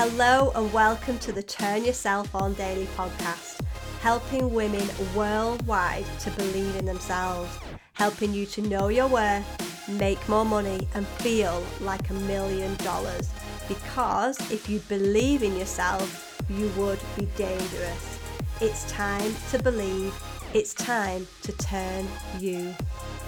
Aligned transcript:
Hello, 0.00 0.52
and 0.54 0.72
welcome 0.72 1.18
to 1.18 1.32
the 1.32 1.42
Turn 1.42 1.84
Yourself 1.84 2.32
On 2.32 2.54
Daily 2.54 2.86
podcast, 2.96 3.62
helping 4.00 4.54
women 4.54 4.88
worldwide 5.12 6.04
to 6.20 6.30
believe 6.30 6.76
in 6.76 6.84
themselves, 6.84 7.58
helping 7.94 8.32
you 8.32 8.46
to 8.46 8.62
know 8.62 8.86
your 8.86 9.08
worth, 9.08 9.88
make 9.88 10.28
more 10.28 10.44
money, 10.44 10.86
and 10.94 11.04
feel 11.04 11.66
like 11.80 12.10
a 12.10 12.12
million 12.12 12.76
dollars. 12.76 13.28
Because 13.66 14.38
if 14.52 14.68
you 14.68 14.78
believe 14.88 15.42
in 15.42 15.56
yourself, 15.56 16.40
you 16.48 16.68
would 16.76 17.00
be 17.16 17.26
dangerous. 17.36 18.20
It's 18.60 18.88
time 18.88 19.34
to 19.50 19.60
believe, 19.60 20.14
it's 20.54 20.74
time 20.74 21.26
to 21.42 21.50
turn 21.54 22.06
you 22.38 22.72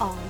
on. 0.00 0.21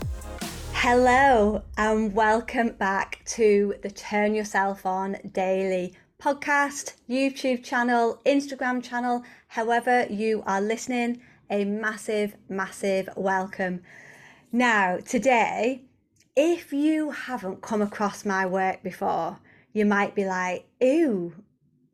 Hello, 0.72 1.64
and 1.76 2.14
welcome 2.14 2.70
back 2.70 3.20
to 3.26 3.74
the 3.82 3.90
Turn 3.90 4.34
Yourself 4.34 4.86
On 4.86 5.18
Daily 5.34 5.94
podcast, 6.20 6.92
YouTube 7.08 7.64
channel, 7.64 8.20
Instagram 8.26 8.82
channel, 8.82 9.24
however 9.48 10.06
you 10.10 10.42
are 10.46 10.60
listening, 10.60 11.22
a 11.48 11.64
massive, 11.64 12.36
massive 12.46 13.08
welcome. 13.16 13.80
Now, 14.52 14.98
today, 14.98 15.84
if 16.36 16.74
you 16.74 17.10
haven't 17.10 17.62
come 17.62 17.80
across 17.80 18.26
my 18.26 18.44
work 18.44 18.82
before, 18.82 19.38
you 19.72 19.86
might 19.86 20.14
be 20.14 20.26
like, 20.26 20.66
ew, 20.78 21.36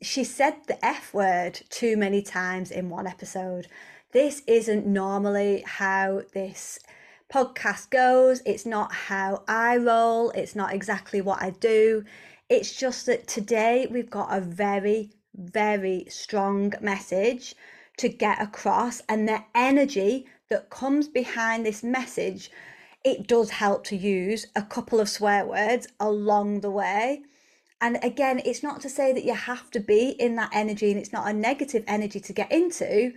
she 0.03 0.25
said 0.25 0.57
the 0.67 0.85
F 0.85 1.15
word 1.15 1.61
too 1.71 1.97
many 1.97 2.21
times 2.21 2.73
in 2.73 2.91
one 2.91 3.07
episode. 3.07 3.69
This 4.13 4.43
isn't 4.49 4.87
normally 4.87 5.63
how 5.65 6.23
this 6.33 6.81
podcast 7.33 7.91
goes. 7.91 8.43
It's 8.45 8.67
not 8.67 8.93
how 8.93 9.45
I 9.47 9.77
roll. 9.77 10.31
It's 10.31 10.57
not 10.57 10.75
exactly 10.75 11.21
what 11.21 11.41
I 11.41 11.51
do. 11.51 12.05
It's 12.49 12.77
just 12.77 13.07
that 13.07 13.27
today 13.27 13.89
we've 13.91 14.11
got 14.11 14.37
a 14.37 14.41
very, 14.41 15.11
very 15.35 16.07
strong 16.09 16.73
message 16.81 17.55
to 17.99 18.09
get 18.09 18.41
across, 18.41 19.03
and 19.09 19.29
the 19.29 19.43
energy 19.55 20.27
that 20.49 20.71
comes 20.71 21.09
behind 21.09 21.67
this 21.67 21.83
message, 21.83 22.51
it 23.03 23.27
does 23.27 23.51
help 23.51 23.85
to 23.85 23.97
use 23.97 24.47
a 24.55 24.63
couple 24.63 25.01
of 25.01 25.09
swear 25.09 25.45
words 25.45 25.89
along 25.99 26.61
the 26.61 26.71
way. 26.71 27.23
And 27.81 27.99
again, 28.03 28.41
it's 28.45 28.63
not 28.63 28.81
to 28.83 28.89
say 28.89 29.13
that 29.13 29.25
you 29.25 29.35
have 29.35 29.71
to 29.73 29.81
be 29.81 30.11
in 30.11 30.37
that 30.37 30.51
energy 30.53 30.91
and 30.91 31.01
it's 31.01 31.13
not 31.13 31.29
a 31.29 31.33
negative 31.33 31.85
energy 31.87 32.21
to 32.21 32.33
get 32.33 32.53
into. 32.53 33.13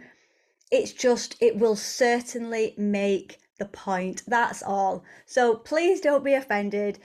It's 0.71 0.91
just, 0.91 1.36
it 1.39 1.58
will 1.58 1.75
certainly 1.75 2.73
make 2.77 3.38
the 3.58 3.66
point. 3.66 4.23
That's 4.27 4.64
all. 4.64 5.03
So 5.25 5.55
please 5.55 6.02
don't 6.02 6.23
be 6.23 6.33
offended. 6.33 6.99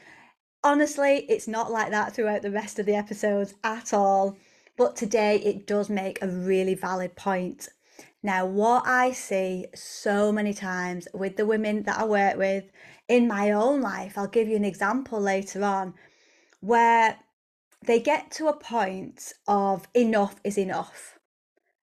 Honestly, 0.65 1.27
it's 1.29 1.47
not 1.47 1.70
like 1.70 1.91
that 1.91 2.15
throughout 2.15 2.41
the 2.41 2.51
rest 2.51 2.79
of 2.79 2.87
the 2.87 2.95
episodes 2.95 3.53
at 3.62 3.93
all, 3.93 4.39
but 4.79 4.97
today 4.97 5.37
it 5.37 5.67
does 5.67 5.91
make 5.91 6.23
a 6.23 6.27
really 6.27 6.75
valid 6.75 7.15
point. 7.17 7.69
Now, 8.23 8.47
what 8.47 8.87
I 8.87 9.12
see 9.12 9.67
so 9.75 10.33
many 10.33 10.55
times 10.55 11.06
with 11.12 11.37
the 11.37 11.45
women 11.45 11.83
that 11.83 11.98
I 11.98 12.05
work 12.06 12.39
with 12.39 12.65
in 13.09 13.29
my 13.29 13.51
own 13.51 13.83
life, 13.83 14.17
I'll 14.17 14.27
give 14.27 14.48
you 14.48 14.56
an 14.56 14.65
example 14.65 15.21
later 15.21 15.62
on, 15.62 15.93
where 16.61 17.19
they 17.84 18.01
get 18.01 18.31
to 18.33 18.49
a 18.49 18.56
point 18.56 19.34
of 19.47 19.87
enough 19.93 20.37
is 20.45 20.56
enough. 20.56 21.19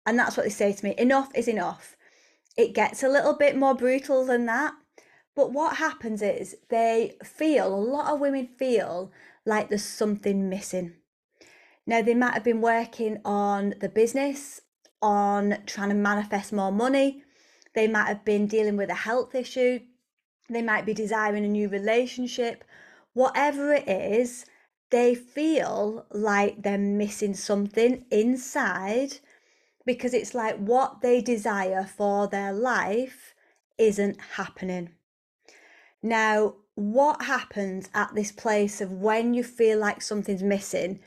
And 0.07 0.17
that's 0.17 0.35
what 0.35 0.43
they 0.43 0.49
say 0.49 0.73
to 0.73 0.85
me 0.85 0.95
enough 0.97 1.29
is 1.35 1.47
enough. 1.47 1.95
It 2.57 2.73
gets 2.73 3.03
a 3.03 3.09
little 3.09 3.35
bit 3.35 3.55
more 3.55 3.75
brutal 3.75 4.25
than 4.25 4.47
that. 4.47 4.73
But 5.35 5.51
what 5.51 5.77
happens 5.77 6.21
is 6.21 6.57
they 6.69 7.15
feel, 7.23 7.67
a 7.67 7.75
lot 7.75 8.13
of 8.13 8.19
women 8.19 8.47
feel 8.47 9.11
like 9.45 9.69
there's 9.69 9.83
something 9.83 10.49
missing. 10.49 10.95
Now, 11.85 12.01
they 12.01 12.13
might 12.13 12.33
have 12.33 12.43
been 12.43 12.61
working 12.61 13.19
on 13.25 13.75
the 13.79 13.89
business, 13.89 14.61
on 15.01 15.57
trying 15.65 15.89
to 15.89 15.95
manifest 15.95 16.53
more 16.53 16.71
money. 16.71 17.23
They 17.73 17.87
might 17.87 18.07
have 18.07 18.25
been 18.25 18.47
dealing 18.47 18.77
with 18.77 18.89
a 18.89 18.95
health 18.95 19.33
issue. 19.33 19.79
They 20.49 20.61
might 20.61 20.85
be 20.85 20.93
desiring 20.93 21.45
a 21.45 21.47
new 21.47 21.69
relationship. 21.69 22.63
Whatever 23.13 23.73
it 23.73 23.87
is, 23.87 24.45
they 24.89 25.15
feel 25.15 26.05
like 26.11 26.61
they're 26.61 26.77
missing 26.77 27.33
something 27.33 28.05
inside 28.11 29.17
because 29.85 30.13
it's 30.13 30.35
like 30.35 30.57
what 30.57 31.01
they 31.01 31.21
desire 31.21 31.85
for 31.85 32.27
their 32.27 32.53
life 32.53 33.33
isn't 33.77 34.19
happening. 34.35 34.91
Now, 36.03 36.55
what 36.75 37.23
happens 37.23 37.89
at 37.93 38.15
this 38.15 38.31
place 38.31 38.81
of 38.81 38.91
when 38.91 39.33
you 39.33 39.43
feel 39.43 39.77
like 39.77 40.01
something's 40.01 40.41
missing? 40.43 40.99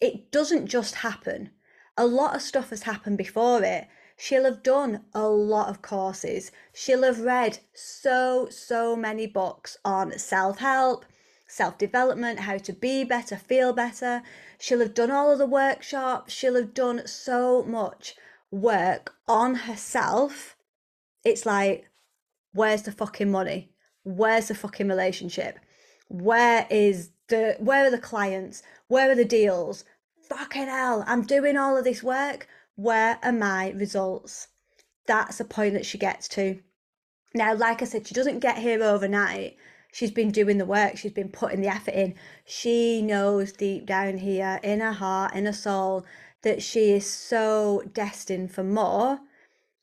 It 0.00 0.32
doesn't 0.32 0.66
just 0.66 0.96
happen. 0.96 1.50
A 1.96 2.06
lot 2.06 2.34
of 2.34 2.42
stuff 2.42 2.70
has 2.70 2.84
happened 2.84 3.18
before 3.18 3.62
it. 3.62 3.86
She'll 4.16 4.44
have 4.44 4.62
done 4.62 5.04
a 5.14 5.28
lot 5.28 5.68
of 5.68 5.82
courses. 5.82 6.52
She'll 6.72 7.02
have 7.02 7.20
read 7.20 7.58
so, 7.74 8.48
so 8.50 8.96
many 8.96 9.26
books 9.26 9.76
on 9.84 10.18
self 10.18 10.58
help, 10.58 11.04
self 11.46 11.76
development, 11.76 12.40
how 12.40 12.58
to 12.58 12.72
be 12.72 13.04
better, 13.04 13.36
feel 13.36 13.72
better. 13.72 14.22
She'll 14.58 14.80
have 14.80 14.94
done 14.94 15.10
all 15.10 15.32
of 15.32 15.38
the 15.38 15.46
workshops. 15.46 16.32
She'll 16.32 16.54
have 16.56 16.74
done 16.74 17.06
so 17.06 17.62
much 17.62 18.14
work 18.50 19.14
on 19.28 19.54
herself. 19.54 20.56
It's 21.24 21.44
like, 21.44 21.90
where's 22.52 22.82
the 22.82 22.92
fucking 22.92 23.30
money? 23.30 23.72
Where's 24.16 24.48
the 24.48 24.54
fucking 24.54 24.88
relationship? 24.88 25.58
Where 26.08 26.66
is 26.70 27.10
the 27.28 27.56
where 27.58 27.86
are 27.86 27.90
the 27.90 27.98
clients? 27.98 28.62
Where 28.88 29.10
are 29.10 29.14
the 29.14 29.24
deals? 29.24 29.84
Fucking 30.28 30.66
hell, 30.66 31.04
I'm 31.06 31.22
doing 31.22 31.56
all 31.56 31.76
of 31.76 31.84
this 31.84 32.02
work. 32.02 32.48
Where 32.76 33.18
are 33.22 33.32
my 33.32 33.70
results? 33.70 34.48
That's 35.06 35.38
the 35.38 35.44
point 35.44 35.74
that 35.74 35.86
she 35.86 35.98
gets 35.98 36.28
to. 36.28 36.60
Now, 37.34 37.54
like 37.54 37.82
I 37.82 37.84
said, 37.84 38.06
she 38.06 38.14
doesn't 38.14 38.40
get 38.40 38.58
here 38.58 38.82
overnight. 38.82 39.56
She's 39.92 40.10
been 40.10 40.30
doing 40.30 40.58
the 40.58 40.66
work, 40.66 40.96
she's 40.96 41.12
been 41.12 41.30
putting 41.30 41.60
the 41.60 41.68
effort 41.68 41.94
in. 41.94 42.14
She 42.44 43.02
knows 43.02 43.52
deep 43.52 43.86
down 43.86 44.18
here 44.18 44.60
in 44.62 44.80
her 44.80 44.92
heart, 44.92 45.34
in 45.34 45.46
her 45.46 45.52
soul, 45.52 46.04
that 46.42 46.62
she 46.62 46.92
is 46.92 47.06
so 47.06 47.82
destined 47.92 48.52
for 48.52 48.62
more 48.62 49.20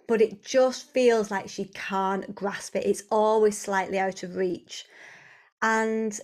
but 0.07 0.21
it 0.21 0.43
just 0.43 0.91
feels 0.91 1.29
like 1.29 1.49
she 1.49 1.65
can't 1.65 2.33
grasp 2.33 2.75
it. 2.75 2.85
It's 2.85 3.03
always 3.11 3.57
slightly 3.57 3.99
out 3.99 4.23
of 4.23 4.35
reach. 4.35 4.85
And 5.61 6.17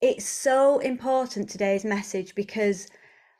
it's 0.00 0.26
so 0.26 0.78
important 0.78 1.48
today's 1.48 1.84
message 1.84 2.34
because 2.34 2.88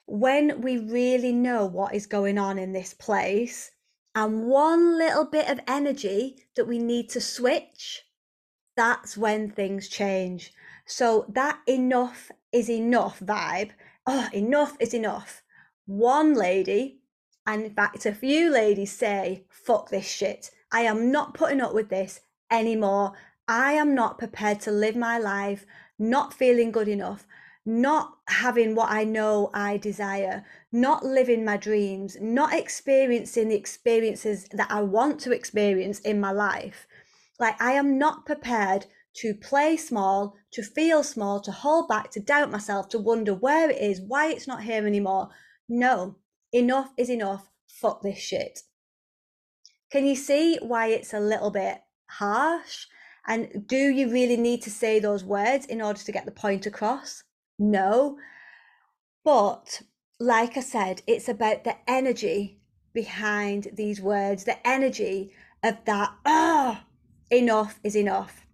when 0.07 0.61
we 0.61 0.79
really 0.79 1.33
know 1.33 1.67
what 1.67 1.95
is 1.95 2.07
going 2.07 2.39
on 2.39 2.59
in 2.59 2.73
this 2.73 2.95
place 2.95 3.71
and 4.15 4.47
one 4.47 4.99
little 4.99 5.25
bit 5.25 5.49
of 5.49 5.61
energy 5.67 6.37
that 6.57 6.67
we 6.67 6.79
need 6.79 7.09
to 7.11 7.21
switch, 7.21 8.03
that's 8.77 9.17
when 9.17 9.51
things 9.51 9.89
change. 9.89 10.53
So 10.87 11.27
that 11.31 11.61
enough 11.67 12.31
is 12.53 12.69
enough 12.69 13.21
vibe. 13.21 13.71
Oh, 14.07 14.29
enough 14.33 14.77
is 14.81 14.95
enough. 14.95 15.43
One 15.87 16.35
lady 16.35 17.00
and 17.53 17.65
in 17.65 17.75
fact, 17.75 18.07
a 18.07 18.15
few 18.15 18.51
ladies 18.51 18.93
say, 18.93 19.45
fuck 19.51 19.91
this 19.91 20.07
shit. 20.07 20.51
I 20.73 20.83
am 20.83 21.11
not 21.11 21.35
putting 21.35 21.61
up 21.61 21.75
with 21.75 21.89
this 21.89 22.21
anymore. 22.51 23.13
I 23.49 23.73
am 23.73 23.95
not 23.95 24.19
prepared 24.19 24.61
to 24.61 24.71
live 24.71 24.95
my 24.95 25.19
life 25.19 25.67
not 25.99 26.33
feeling 26.33 26.71
good 26.71 26.89
enough, 26.89 27.27
not 27.67 28.15
having 28.29 28.75
what 28.75 28.91
I 28.91 29.05
know 29.05 29.51
I 29.53 29.77
desire, 29.77 30.45
not 30.73 31.05
living 31.05 31.45
my 31.45 31.59
dreams, 31.59 32.17
not 32.21 32.55
experiencing 32.55 33.49
the 33.49 33.57
experiences 33.57 34.49
that 34.53 34.71
I 34.71 34.81
want 34.81 35.21
to 35.21 35.33
experience 35.33 36.01
in 36.01 36.21
my 36.21 36.31
life. 36.31 36.87
Like, 37.39 37.61
I 37.61 37.73
am 37.73 37.99
not 37.99 38.25
prepared 38.25 38.87
to 39.17 39.35
play 39.35 39.77
small, 39.77 40.37
to 40.53 40.63
feel 40.63 41.03
small, 41.03 41.41
to 41.41 41.51
hold 41.51 41.89
back, 41.89 42.11
to 42.13 42.21
doubt 42.21 42.51
myself, 42.51 42.89
to 42.91 42.99
wonder 42.99 43.35
where 43.35 43.69
it 43.69 43.79
is, 43.79 44.01
why 44.01 44.29
it's 44.31 44.47
not 44.47 44.63
here 44.63 44.87
anymore. 44.87 45.29
No, 45.69 46.17
enough 46.53 46.91
is 46.97 47.11
enough. 47.11 47.51
Fuck 47.69 48.03
this 48.03 48.19
shit. 48.19 48.61
Can 49.91 50.07
you 50.07 50.15
see 50.15 50.59
why 50.61 50.89
it's 50.89 51.13
a 51.13 51.21
little 51.21 51.51
bit 51.51 51.81
harsh? 52.09 52.87
And 53.27 53.65
do 53.67 53.77
you 53.77 54.11
really 54.11 54.37
need 54.37 54.63
to 54.63 54.71
say 54.71 54.99
those 54.99 55.25
words 55.25 55.67
in 55.67 55.83
order 55.83 56.01
to 56.01 56.13
get 56.13 56.25
the 56.25 56.33
point 56.33 56.67
across? 56.67 57.23
No. 57.59 58.19
But 59.25 59.83
like 60.19 60.57
I 60.57 60.61
said, 60.61 61.03
it's 61.07 61.29
about 61.29 61.65
the 61.65 61.77
energy 61.87 62.61
behind 62.93 63.69
these 63.75 64.01
words, 64.01 64.45
the 64.45 64.67
energy 64.67 65.33
of 65.63 65.77
that, 65.85 66.13
ah, 66.25 66.85
oh, 66.85 67.37
enough 67.37 67.79
is 67.85 67.97
enough. 67.97 68.47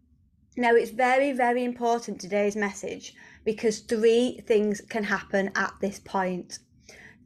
Now, 0.57 0.75
it's 0.75 0.91
very, 0.91 1.33
very 1.33 1.65
important 1.65 2.21
today's 2.21 2.57
message 2.57 3.15
because 3.45 3.81
three 3.81 4.41
things 4.47 4.81
can 4.81 5.05
happen 5.05 5.51
at 5.55 5.75
this 5.81 5.99
point 5.99 6.59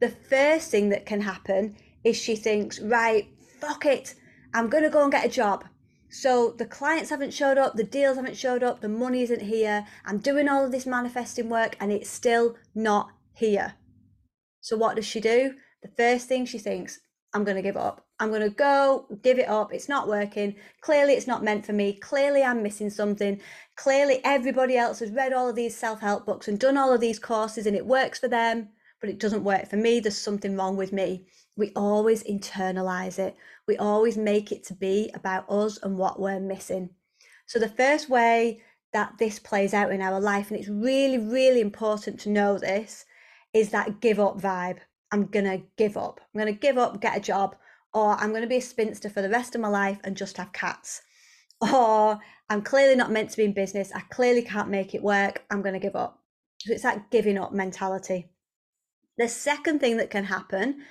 the 0.01 0.09
first 0.09 0.69
thing 0.71 0.89
that 0.89 1.05
can 1.05 1.21
happen 1.21 1.77
is 2.03 2.17
she 2.17 2.35
thinks, 2.35 2.79
right, 2.79 3.27
fuck 3.59 3.85
it, 3.85 4.15
I'm 4.53 4.67
going 4.67 4.83
to 4.83 4.89
go 4.89 5.03
and 5.03 5.11
get 5.11 5.25
a 5.25 5.29
job. 5.29 5.63
So 6.09 6.51
the 6.57 6.65
clients 6.65 7.09
haven't 7.09 7.33
showed 7.33 7.57
up, 7.57 7.75
the 7.75 7.85
deals 7.85 8.17
haven't 8.17 8.35
showed 8.35 8.63
up, 8.63 8.81
the 8.81 8.89
money 8.89 9.21
isn't 9.21 9.43
here. 9.43 9.85
I'm 10.03 10.17
doing 10.17 10.49
all 10.49 10.65
of 10.65 10.71
this 10.71 10.85
manifesting 10.85 11.47
work 11.47 11.77
and 11.79 11.91
it's 11.91 12.09
still 12.09 12.57
not 12.75 13.11
here. 13.33 13.75
So 14.59 14.75
what 14.75 14.97
does 14.97 15.05
she 15.05 15.21
do? 15.21 15.53
The 15.83 15.91
first 15.95 16.27
thing 16.27 16.45
she 16.45 16.59
thinks, 16.59 16.99
I'm 17.33 17.45
going 17.45 17.55
to 17.55 17.61
give 17.61 17.77
up. 17.77 18.05
I'm 18.19 18.29
going 18.29 18.41
to 18.41 18.49
go 18.49 19.07
give 19.23 19.39
it 19.39 19.47
up. 19.47 19.73
It's 19.73 19.87
not 19.87 20.07
working. 20.07 20.55
Clearly, 20.81 21.13
it's 21.13 21.27
not 21.27 21.43
meant 21.43 21.65
for 21.65 21.73
me. 21.73 21.93
Clearly, 21.93 22.43
I'm 22.43 22.61
missing 22.61 22.89
something. 22.89 23.39
Clearly, 23.77 24.19
everybody 24.23 24.77
else 24.77 24.99
has 24.99 25.11
read 25.11 25.33
all 25.33 25.49
of 25.49 25.55
these 25.55 25.75
self 25.77 26.01
help 26.01 26.25
books 26.25 26.47
and 26.47 26.59
done 26.59 26.77
all 26.77 26.93
of 26.93 27.01
these 27.01 27.19
courses 27.19 27.65
and 27.65 27.75
it 27.75 27.85
works 27.85 28.19
for 28.19 28.27
them, 28.27 28.69
but 29.01 29.09
it 29.09 29.19
doesn't 29.19 29.43
work 29.43 29.67
for 29.67 29.75
me. 29.75 29.99
There's 29.99 30.17
something 30.17 30.55
wrong 30.55 30.77
with 30.77 30.93
me. 30.93 31.25
We 31.57 31.71
always 31.75 32.23
internalize 32.23 33.19
it. 33.19 33.35
We 33.67 33.75
always 33.77 34.15
make 34.15 34.51
it 34.51 34.63
to 34.65 34.73
be 34.73 35.11
about 35.13 35.49
us 35.49 35.79
and 35.83 35.97
what 35.97 36.19
we're 36.19 36.39
missing. 36.39 36.91
So, 37.47 37.59
the 37.59 37.67
first 37.67 38.09
way 38.09 38.61
that 38.93 39.17
this 39.17 39.39
plays 39.39 39.73
out 39.73 39.91
in 39.91 40.01
our 40.01 40.19
life, 40.19 40.49
and 40.49 40.59
it's 40.59 40.69
really, 40.69 41.17
really 41.17 41.59
important 41.59 42.19
to 42.21 42.29
know 42.29 42.57
this, 42.57 43.05
is 43.53 43.69
that 43.71 43.99
give 43.99 44.19
up 44.19 44.39
vibe. 44.39 44.79
I'm 45.11 45.25
going 45.25 45.45
to 45.45 45.65
give 45.77 45.97
up. 45.97 46.21
I'm 46.21 46.39
going 46.39 46.53
to 46.53 46.59
give 46.59 46.77
up, 46.77 47.01
get 47.01 47.17
a 47.17 47.21
job, 47.21 47.55
or 47.93 48.13
I'm 48.15 48.29
going 48.29 48.43
to 48.43 48.47
be 48.47 48.57
a 48.57 48.61
spinster 48.61 49.09
for 49.09 49.21
the 49.21 49.29
rest 49.29 49.55
of 49.55 49.61
my 49.61 49.67
life 49.67 49.99
and 50.03 50.15
just 50.15 50.37
have 50.37 50.53
cats. 50.53 51.01
Or 51.61 52.19
I'm 52.49 52.63
clearly 52.63 52.95
not 52.95 53.11
meant 53.11 53.29
to 53.29 53.37
be 53.37 53.43
in 53.43 53.53
business. 53.53 53.91
I 53.93 53.99
clearly 53.99 54.41
can't 54.41 54.69
make 54.69 54.95
it 54.95 55.03
work. 55.03 55.43
I'm 55.51 55.61
going 55.61 55.75
to 55.75 55.79
give 55.79 55.95
up. 55.95 56.19
So 56.59 56.73
it's 56.73 56.81
that 56.81 57.11
giving 57.11 57.37
up 57.37 57.53
mentality. 57.53 58.31
The 59.21 59.27
second 59.27 59.81
thing 59.81 59.97
that 59.97 60.09
can 60.09 60.23
happen 60.23 60.81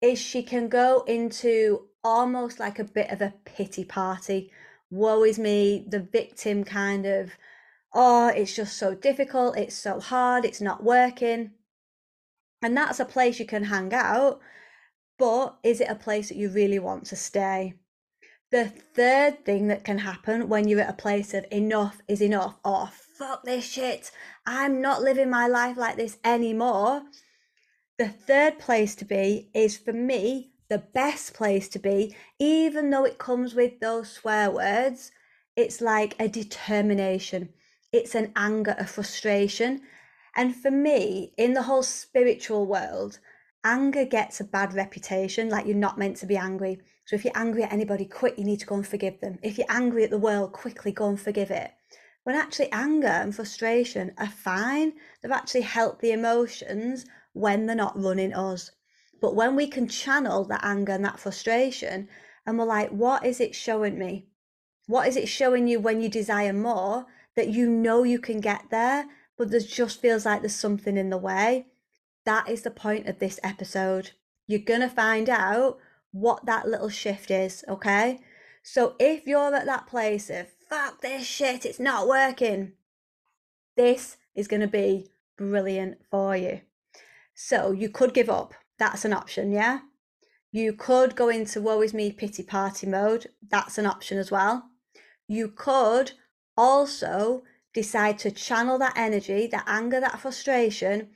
is 0.00 0.18
she 0.18 0.42
can 0.42 0.70
go 0.70 1.04
into 1.06 1.88
almost 2.02 2.58
like 2.58 2.78
a 2.78 2.84
bit 2.84 3.10
of 3.10 3.20
a 3.20 3.34
pity 3.44 3.84
party. 3.84 4.50
Woe 4.88 5.22
is 5.22 5.38
me, 5.38 5.84
the 5.86 6.00
victim 6.00 6.64
kind 6.64 7.04
of, 7.04 7.32
oh, 7.92 8.28
it's 8.28 8.56
just 8.56 8.78
so 8.78 8.94
difficult. 8.94 9.58
It's 9.58 9.76
so 9.76 10.00
hard. 10.00 10.46
It's 10.46 10.62
not 10.62 10.82
working. 10.82 11.50
And 12.62 12.74
that's 12.74 13.00
a 13.00 13.04
place 13.04 13.38
you 13.38 13.44
can 13.44 13.64
hang 13.64 13.92
out, 13.92 14.40
but 15.18 15.58
is 15.62 15.82
it 15.82 15.90
a 15.90 15.94
place 15.94 16.30
that 16.30 16.38
you 16.38 16.48
really 16.48 16.78
want 16.78 17.04
to 17.08 17.16
stay? 17.16 17.74
The 18.50 18.64
third 18.64 19.44
thing 19.44 19.68
that 19.68 19.84
can 19.84 19.98
happen 19.98 20.48
when 20.48 20.68
you're 20.68 20.80
at 20.80 20.88
a 20.88 20.94
place 20.94 21.34
of 21.34 21.44
enough 21.50 22.00
is 22.08 22.22
enough, 22.22 22.58
or 22.64 22.88
fuck 23.18 23.44
this 23.44 23.70
shit, 23.70 24.10
I'm 24.46 24.80
not 24.80 25.02
living 25.02 25.28
my 25.28 25.46
life 25.46 25.76
like 25.76 25.96
this 25.96 26.16
anymore. 26.24 27.02
The 27.96 28.08
third 28.08 28.58
place 28.58 28.96
to 28.96 29.04
be 29.04 29.50
is 29.54 29.76
for 29.76 29.92
me 29.92 30.50
the 30.68 30.78
best 30.78 31.32
place 31.32 31.68
to 31.68 31.78
be, 31.78 32.16
even 32.40 32.90
though 32.90 33.04
it 33.04 33.18
comes 33.18 33.54
with 33.54 33.78
those 33.78 34.10
swear 34.10 34.50
words. 34.50 35.12
It's 35.54 35.80
like 35.80 36.16
a 36.18 36.26
determination, 36.26 37.50
it's 37.92 38.16
an 38.16 38.32
anger, 38.34 38.74
a 38.76 38.86
frustration, 38.86 39.82
and 40.34 40.56
for 40.56 40.72
me, 40.72 41.32
in 41.38 41.52
the 41.52 41.62
whole 41.62 41.84
spiritual 41.84 42.66
world, 42.66 43.20
anger 43.62 44.04
gets 44.04 44.40
a 44.40 44.44
bad 44.44 44.74
reputation, 44.74 45.48
like 45.48 45.64
you're 45.64 45.76
not 45.76 45.96
meant 45.96 46.16
to 46.16 46.26
be 46.26 46.36
angry. 46.36 46.80
So 47.04 47.14
if 47.14 47.24
you're 47.24 47.38
angry 47.38 47.62
at 47.62 47.72
anybody, 47.72 48.06
quick, 48.06 48.36
you 48.36 48.44
need 48.44 48.58
to 48.58 48.66
go 48.66 48.74
and 48.74 48.86
forgive 48.86 49.20
them. 49.20 49.38
If 49.44 49.56
you're 49.56 49.70
angry 49.70 50.02
at 50.02 50.10
the 50.10 50.18
world, 50.18 50.52
quickly 50.52 50.90
go 50.90 51.08
and 51.08 51.20
forgive 51.20 51.52
it. 51.52 51.70
When 52.24 52.34
actually 52.34 52.72
anger 52.72 53.06
and 53.06 53.32
frustration 53.32 54.14
are 54.18 54.26
fine, 54.26 54.94
they've 55.22 55.30
actually 55.30 55.60
helped 55.60 56.00
the 56.00 56.10
emotions 56.10 57.06
when 57.34 57.66
they're 57.66 57.76
not 57.76 58.00
running 58.00 58.32
us. 58.32 58.70
But 59.20 59.36
when 59.36 59.54
we 59.54 59.66
can 59.66 59.86
channel 59.86 60.44
that 60.46 60.64
anger 60.64 60.92
and 60.92 61.04
that 61.04 61.20
frustration, 61.20 62.08
and 62.46 62.58
we're 62.58 62.64
like, 62.64 62.90
what 62.90 63.24
is 63.24 63.40
it 63.40 63.54
showing 63.54 63.98
me? 63.98 64.26
What 64.86 65.06
is 65.06 65.16
it 65.16 65.28
showing 65.28 65.68
you 65.68 65.78
when 65.78 66.00
you 66.00 66.08
desire 66.08 66.52
more 66.52 67.06
that 67.36 67.48
you 67.48 67.68
know 67.68 68.02
you 68.02 68.18
can 68.18 68.40
get 68.40 68.70
there? 68.70 69.06
but 69.36 69.50
there 69.50 69.60
just 69.60 70.00
feels 70.00 70.24
like 70.24 70.40
there's 70.40 70.54
something 70.54 70.96
in 70.96 71.10
the 71.10 71.18
way. 71.18 71.66
That 72.24 72.48
is 72.48 72.62
the 72.62 72.70
point 72.70 73.08
of 73.08 73.18
this 73.18 73.40
episode. 73.42 74.12
You're 74.46 74.60
going 74.60 74.80
to 74.80 74.88
find 74.88 75.28
out 75.28 75.78
what 76.12 76.46
that 76.46 76.68
little 76.68 76.88
shift 76.88 77.30
is, 77.30 77.64
okay? 77.68 78.20
So 78.62 78.94
if 78.98 79.26
you're 79.26 79.54
at 79.54 79.66
that 79.66 79.86
place 79.86 80.30
of, 80.30 80.46
fuck 80.68 81.00
this 81.00 81.26
shit, 81.26 81.66
it's 81.66 81.80
not 81.80 82.08
working, 82.08 82.72
this 83.76 84.16
is 84.34 84.48
going 84.48 84.60
to 84.60 84.68
be 84.68 85.08
brilliant 85.36 85.98
for 86.10 86.36
you. 86.36 86.60
So 87.34 87.72
you 87.72 87.88
could 87.88 88.14
give 88.14 88.30
up. 88.30 88.54
That's 88.78 89.04
an 89.04 89.12
option, 89.12 89.52
yeah? 89.52 89.80
You 90.52 90.72
could 90.72 91.16
go 91.16 91.28
into 91.28 91.60
woe 91.60 91.82
is 91.82 91.92
me 91.92 92.12
pity 92.12 92.42
party 92.42 92.86
mode. 92.86 93.26
That's 93.48 93.76
an 93.78 93.86
option 93.86 94.18
as 94.18 94.30
well. 94.30 94.70
You 95.26 95.48
could 95.48 96.12
also 96.56 97.42
decide 97.72 98.18
to 98.20 98.30
channel 98.30 98.78
that 98.78 98.96
energy, 98.96 99.48
that 99.48 99.64
anger, 99.66 100.00
that 100.00 100.20
frustration, 100.20 101.08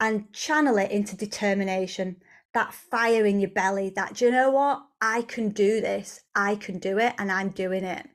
and 0.00 0.32
channel 0.32 0.76
it 0.78 0.90
into 0.90 1.16
determination, 1.16 2.16
that 2.52 2.72
fire 2.72 3.26
in 3.26 3.40
your 3.40 3.50
belly, 3.50 3.90
that, 3.96 4.14
do 4.14 4.26
you 4.26 4.30
know 4.30 4.50
what? 4.50 4.84
I 5.00 5.22
can 5.22 5.48
do 5.48 5.80
this, 5.80 6.20
I 6.34 6.54
can 6.54 6.78
do 6.78 6.98
it, 6.98 7.14
and 7.18 7.32
I'm 7.32 7.48
doing 7.48 7.84
it. 7.84 8.06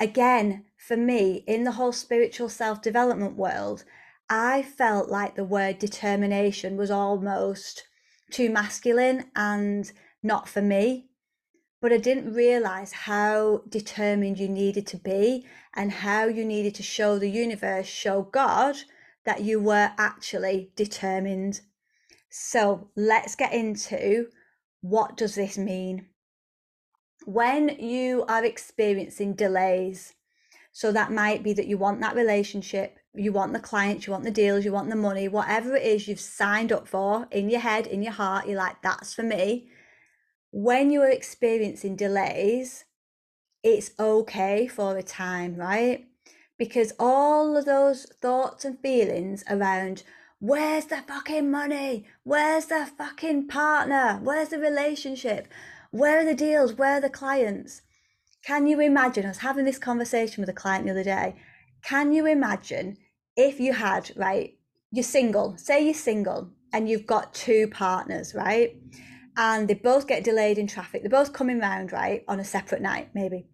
Again, 0.00 0.64
for 0.78 0.96
me, 0.96 1.44
in 1.46 1.64
the 1.64 1.72
whole 1.72 1.92
spiritual 1.92 2.48
self 2.48 2.80
development 2.80 3.36
world, 3.36 3.84
I 4.34 4.62
felt 4.62 5.10
like 5.10 5.34
the 5.34 5.44
word 5.44 5.78
determination 5.78 6.78
was 6.78 6.90
almost 6.90 7.86
too 8.30 8.48
masculine 8.48 9.30
and 9.36 9.92
not 10.22 10.48
for 10.48 10.62
me 10.62 11.10
but 11.82 11.92
I 11.92 11.98
didn't 11.98 12.32
realize 12.32 12.92
how 12.92 13.64
determined 13.68 14.38
you 14.38 14.48
needed 14.48 14.86
to 14.86 14.96
be 14.96 15.44
and 15.74 15.90
how 15.90 16.26
you 16.26 16.44
needed 16.44 16.76
to 16.76 16.82
show 16.84 17.18
the 17.18 17.28
universe, 17.28 17.88
show 17.88 18.22
God 18.22 18.76
that 19.24 19.42
you 19.42 19.60
were 19.60 19.90
actually 19.98 20.70
determined. 20.76 21.60
So 22.30 22.88
let's 22.94 23.34
get 23.34 23.52
into 23.52 24.28
what 24.80 25.16
does 25.16 25.34
this 25.34 25.58
mean? 25.58 26.06
When 27.24 27.68
you 27.80 28.24
are 28.28 28.44
experiencing 28.44 29.34
delays, 29.34 30.14
so 30.70 30.92
that 30.92 31.10
might 31.10 31.42
be 31.42 31.52
that 31.52 31.66
you 31.66 31.78
want 31.78 32.00
that 32.00 32.14
relationship, 32.14 32.98
you 33.14 33.32
want 33.32 33.52
the 33.52 33.60
clients, 33.60 34.06
you 34.06 34.12
want 34.12 34.24
the 34.24 34.30
deals, 34.30 34.64
you 34.64 34.72
want 34.72 34.88
the 34.88 34.96
money, 34.96 35.28
whatever 35.28 35.76
it 35.76 35.82
is 35.82 36.08
you've 36.08 36.20
signed 36.20 36.72
up 36.72 36.88
for 36.88 37.28
in 37.30 37.50
your 37.50 37.60
head, 37.60 37.86
in 37.86 38.02
your 38.02 38.12
heart, 38.12 38.46
you're 38.46 38.56
like, 38.56 38.80
that's 38.82 39.12
for 39.14 39.22
me 39.22 39.68
when 40.52 40.90
you 40.90 41.00
are 41.00 41.10
experiencing 41.10 41.96
delays, 41.96 42.84
it's 43.62 43.90
okay 43.98 44.66
for 44.68 44.96
a 44.96 45.02
time, 45.02 45.56
right? 45.56 46.06
Because 46.58 46.92
all 46.98 47.56
of 47.56 47.64
those 47.64 48.04
thoughts 48.20 48.64
and 48.64 48.78
feelings 48.78 49.42
around 49.48 50.04
where's 50.38 50.86
the 50.86 50.98
fucking 51.08 51.50
money? 51.50 52.04
Where's 52.22 52.66
the 52.66 52.86
fucking 52.98 53.48
partner? 53.48 54.20
Where's 54.22 54.50
the 54.50 54.58
relationship? 54.58 55.48
Where 55.90 56.20
are 56.20 56.24
the 56.24 56.34
deals? 56.34 56.74
Where 56.74 56.98
are 56.98 57.00
the 57.00 57.08
clients? 57.08 57.80
Can 58.44 58.66
you 58.66 58.80
imagine? 58.80 59.24
us 59.24 59.38
having 59.38 59.64
this 59.64 59.78
conversation 59.78 60.42
with 60.42 60.50
a 60.50 60.52
client 60.52 60.84
the 60.84 60.90
other 60.90 61.04
day. 61.04 61.36
Can 61.84 62.12
you 62.12 62.26
imagine 62.26 62.96
if 63.36 63.60
you 63.60 63.72
had, 63.72 64.10
right, 64.16 64.58
you're 64.90 65.02
single, 65.02 65.56
say 65.56 65.84
you're 65.84 65.94
single 65.94 66.50
and 66.72 66.88
you've 66.88 67.06
got 67.06 67.34
two 67.34 67.68
partners, 67.68 68.34
right? 68.34 68.76
and 69.36 69.68
they 69.68 69.74
both 69.74 70.06
get 70.06 70.24
delayed 70.24 70.58
in 70.58 70.66
traffic. 70.66 71.02
They're 71.02 71.10
both 71.10 71.32
coming 71.32 71.58
round, 71.58 71.92
right, 71.92 72.24
on 72.28 72.40
a 72.40 72.44
separate 72.44 72.82
night, 72.82 73.10
maybe. 73.14 73.46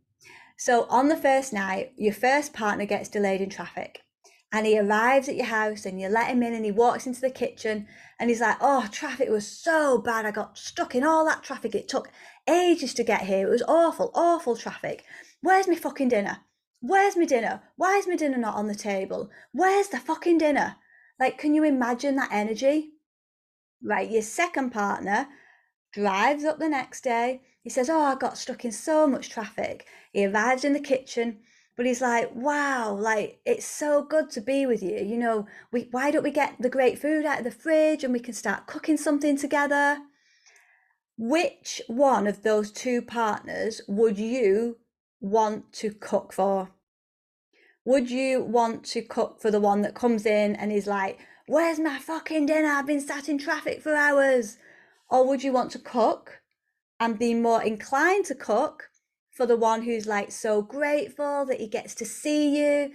So 0.56 0.86
on 0.90 1.08
the 1.08 1.16
first 1.16 1.52
night, 1.52 1.92
your 1.96 2.12
first 2.12 2.52
partner 2.52 2.84
gets 2.84 3.08
delayed 3.08 3.40
in 3.40 3.50
traffic 3.50 4.00
and 4.50 4.66
he 4.66 4.78
arrives 4.78 5.28
at 5.28 5.36
your 5.36 5.46
house 5.46 5.86
and 5.86 6.00
you 6.00 6.08
let 6.08 6.28
him 6.28 6.42
in 6.42 6.52
and 6.52 6.64
he 6.64 6.72
walks 6.72 7.06
into 7.06 7.20
the 7.20 7.30
kitchen 7.30 7.86
and 8.18 8.28
he's 8.28 8.40
like, 8.40 8.56
Oh, 8.60 8.88
traffic 8.90 9.28
was 9.28 9.46
so 9.46 9.98
bad. 9.98 10.26
I 10.26 10.32
got 10.32 10.58
stuck 10.58 10.96
in 10.96 11.04
all 11.04 11.24
that 11.26 11.44
traffic. 11.44 11.76
It 11.76 11.86
took 11.86 12.10
ages 12.48 12.92
to 12.94 13.04
get 13.04 13.22
here. 13.22 13.46
It 13.46 13.50
was 13.50 13.62
awful, 13.68 14.10
awful 14.14 14.56
traffic. 14.56 15.04
Where's 15.42 15.68
my 15.68 15.76
fucking 15.76 16.08
dinner? 16.08 16.38
Where's 16.80 17.16
my 17.16 17.24
dinner? 17.24 17.62
Why 17.76 17.96
is 17.96 18.06
my 18.06 18.14
dinner 18.14 18.38
not 18.38 18.54
on 18.54 18.68
the 18.68 18.74
table? 18.74 19.30
Where's 19.52 19.88
the 19.88 19.98
fucking 19.98 20.38
dinner? 20.38 20.76
Like, 21.18 21.36
can 21.36 21.54
you 21.54 21.64
imagine 21.64 22.14
that 22.16 22.30
energy? 22.32 22.92
Right, 23.82 24.10
your 24.10 24.22
second 24.22 24.70
partner 24.70 25.28
drives 25.92 26.44
up 26.44 26.58
the 26.58 26.68
next 26.68 27.02
day. 27.02 27.42
He 27.62 27.70
says, 27.70 27.90
Oh, 27.90 28.00
I 28.00 28.14
got 28.14 28.38
stuck 28.38 28.64
in 28.64 28.72
so 28.72 29.06
much 29.06 29.28
traffic. 29.30 29.86
He 30.12 30.24
arrives 30.24 30.64
in 30.64 30.72
the 30.72 30.80
kitchen, 30.80 31.40
but 31.76 31.86
he's 31.86 32.00
like, 32.00 32.30
Wow, 32.34 32.94
like 32.94 33.40
it's 33.44 33.66
so 33.66 34.04
good 34.04 34.30
to 34.30 34.40
be 34.40 34.64
with 34.64 34.82
you. 34.82 34.98
You 34.98 35.18
know, 35.18 35.46
we 35.72 35.88
why 35.90 36.12
don't 36.12 36.22
we 36.22 36.30
get 36.30 36.56
the 36.60 36.70
great 36.70 36.98
food 36.98 37.26
out 37.26 37.38
of 37.38 37.44
the 37.44 37.50
fridge 37.50 38.04
and 38.04 38.12
we 38.12 38.20
can 38.20 38.34
start 38.34 38.66
cooking 38.66 38.96
something 38.96 39.36
together? 39.36 39.98
Which 41.16 41.82
one 41.88 42.28
of 42.28 42.44
those 42.44 42.70
two 42.70 43.02
partners 43.02 43.80
would 43.88 44.18
you 44.18 44.76
want 45.20 45.72
to 45.74 45.90
cook 45.90 46.32
for? 46.32 46.70
Would 47.84 48.10
you 48.10 48.42
want 48.42 48.84
to 48.86 49.02
cook 49.02 49.40
for 49.40 49.50
the 49.50 49.60
one 49.60 49.82
that 49.82 49.94
comes 49.94 50.26
in 50.26 50.54
and 50.56 50.72
is 50.72 50.86
like, 50.86 51.18
Where's 51.46 51.78
my 51.78 51.98
fucking 51.98 52.44
dinner? 52.44 52.68
I've 52.68 52.86
been 52.86 53.00
sat 53.00 53.26
in 53.26 53.38
traffic 53.38 53.80
for 53.80 53.94
hours. 53.94 54.58
Or 55.08 55.26
would 55.26 55.42
you 55.42 55.50
want 55.50 55.70
to 55.72 55.78
cook 55.78 56.42
and 57.00 57.18
be 57.18 57.32
more 57.32 57.62
inclined 57.62 58.26
to 58.26 58.34
cook 58.34 58.90
for 59.32 59.46
the 59.46 59.56
one 59.56 59.82
who's 59.82 60.06
like 60.06 60.30
so 60.30 60.60
grateful 60.60 61.46
that 61.46 61.60
he 61.60 61.66
gets 61.66 61.94
to 61.94 62.04
see 62.04 62.58
you, 62.58 62.92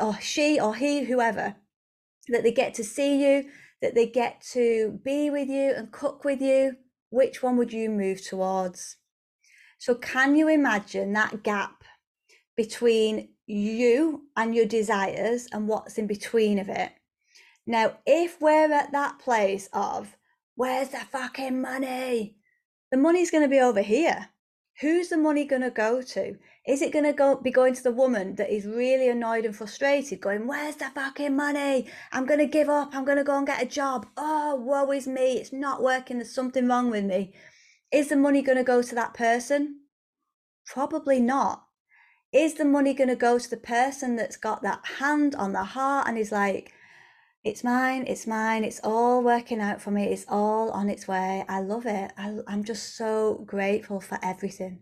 or 0.00 0.18
she 0.20 0.58
or 0.58 0.74
he, 0.74 1.04
whoever, 1.04 1.54
that 2.28 2.42
they 2.42 2.50
get 2.50 2.74
to 2.74 2.82
see 2.82 3.22
you, 3.22 3.50
that 3.80 3.94
they 3.94 4.06
get 4.06 4.40
to 4.52 4.98
be 5.04 5.30
with 5.30 5.48
you 5.48 5.72
and 5.76 5.92
cook 5.92 6.24
with 6.24 6.40
you, 6.40 6.76
which 7.10 7.42
one 7.42 7.56
would 7.56 7.72
you 7.72 7.88
move 7.88 8.26
towards? 8.26 8.96
So, 9.78 9.94
can 9.94 10.36
you 10.36 10.48
imagine 10.48 11.12
that 11.12 11.42
gap 11.42 11.84
between 12.56 13.28
you 13.46 14.22
and 14.36 14.54
your 14.54 14.66
desires 14.66 15.48
and 15.52 15.68
what's 15.68 15.98
in 15.98 16.06
between 16.06 16.58
of 16.58 16.68
it? 16.68 16.92
Now, 17.66 17.98
if 18.06 18.40
we're 18.40 18.72
at 18.72 18.92
that 18.92 19.18
place 19.18 19.68
of, 19.72 20.16
where's 20.54 20.90
the 20.90 20.98
fucking 20.98 21.60
money? 21.60 22.36
The 22.90 22.98
money's 22.98 23.30
going 23.30 23.42
to 23.42 23.48
be 23.48 23.60
over 23.60 23.82
here. 23.82 24.28
Who's 24.80 25.08
the 25.08 25.16
money 25.16 25.44
going 25.44 25.62
to 25.62 25.70
go 25.70 26.02
to? 26.02 26.36
Is 26.66 26.82
it 26.82 26.92
going 26.92 27.04
to 27.04 27.12
go 27.12 27.36
be 27.36 27.50
going 27.50 27.74
to 27.74 27.82
the 27.82 27.92
woman 27.92 28.34
that 28.36 28.50
is 28.50 28.66
really 28.66 29.08
annoyed 29.08 29.44
and 29.44 29.54
frustrated, 29.54 30.20
going, 30.20 30.46
"Where's 30.46 30.76
the 30.76 30.90
fucking 30.94 31.36
money? 31.36 31.86
I'm 32.12 32.26
going 32.26 32.40
to 32.40 32.46
give 32.46 32.68
up. 32.68 32.94
I'm 32.94 33.04
going 33.04 33.18
to 33.18 33.24
go 33.24 33.38
and 33.38 33.46
get 33.46 33.62
a 33.62 33.66
job. 33.66 34.06
Oh, 34.16 34.56
woe 34.56 34.90
is 34.90 35.06
me. 35.06 35.38
It's 35.38 35.52
not 35.52 35.82
working. 35.82 36.18
There's 36.18 36.34
something 36.34 36.66
wrong 36.66 36.90
with 36.90 37.04
me." 37.04 37.32
Is 37.94 38.08
the 38.08 38.16
money 38.16 38.42
going 38.42 38.58
to 38.58 38.64
go 38.64 38.82
to 38.82 38.94
that 38.96 39.14
person? 39.14 39.82
Probably 40.66 41.20
not. 41.20 41.66
Is 42.32 42.54
the 42.54 42.64
money 42.64 42.92
going 42.92 43.08
to 43.08 43.14
go 43.14 43.38
to 43.38 43.48
the 43.48 43.56
person 43.56 44.16
that's 44.16 44.36
got 44.36 44.62
that 44.62 44.84
hand 44.98 45.36
on 45.36 45.52
the 45.52 45.62
heart 45.62 46.08
and 46.08 46.18
is 46.18 46.32
like, 46.32 46.72
it's 47.44 47.62
mine, 47.62 48.04
it's 48.08 48.26
mine, 48.26 48.64
it's 48.64 48.80
all 48.82 49.22
working 49.22 49.60
out 49.60 49.80
for 49.80 49.92
me, 49.92 50.06
it's 50.06 50.24
all 50.28 50.72
on 50.72 50.90
its 50.90 51.06
way. 51.06 51.44
I 51.48 51.60
love 51.60 51.86
it. 51.86 52.10
I, 52.18 52.38
I'm 52.48 52.64
just 52.64 52.96
so 52.96 53.44
grateful 53.46 54.00
for 54.00 54.18
everything. 54.24 54.80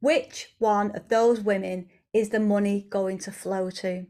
Which 0.00 0.54
one 0.58 0.92
of 0.92 1.10
those 1.10 1.42
women 1.42 1.90
is 2.14 2.30
the 2.30 2.40
money 2.40 2.86
going 2.88 3.18
to 3.18 3.32
flow 3.32 3.68
to? 3.82 4.06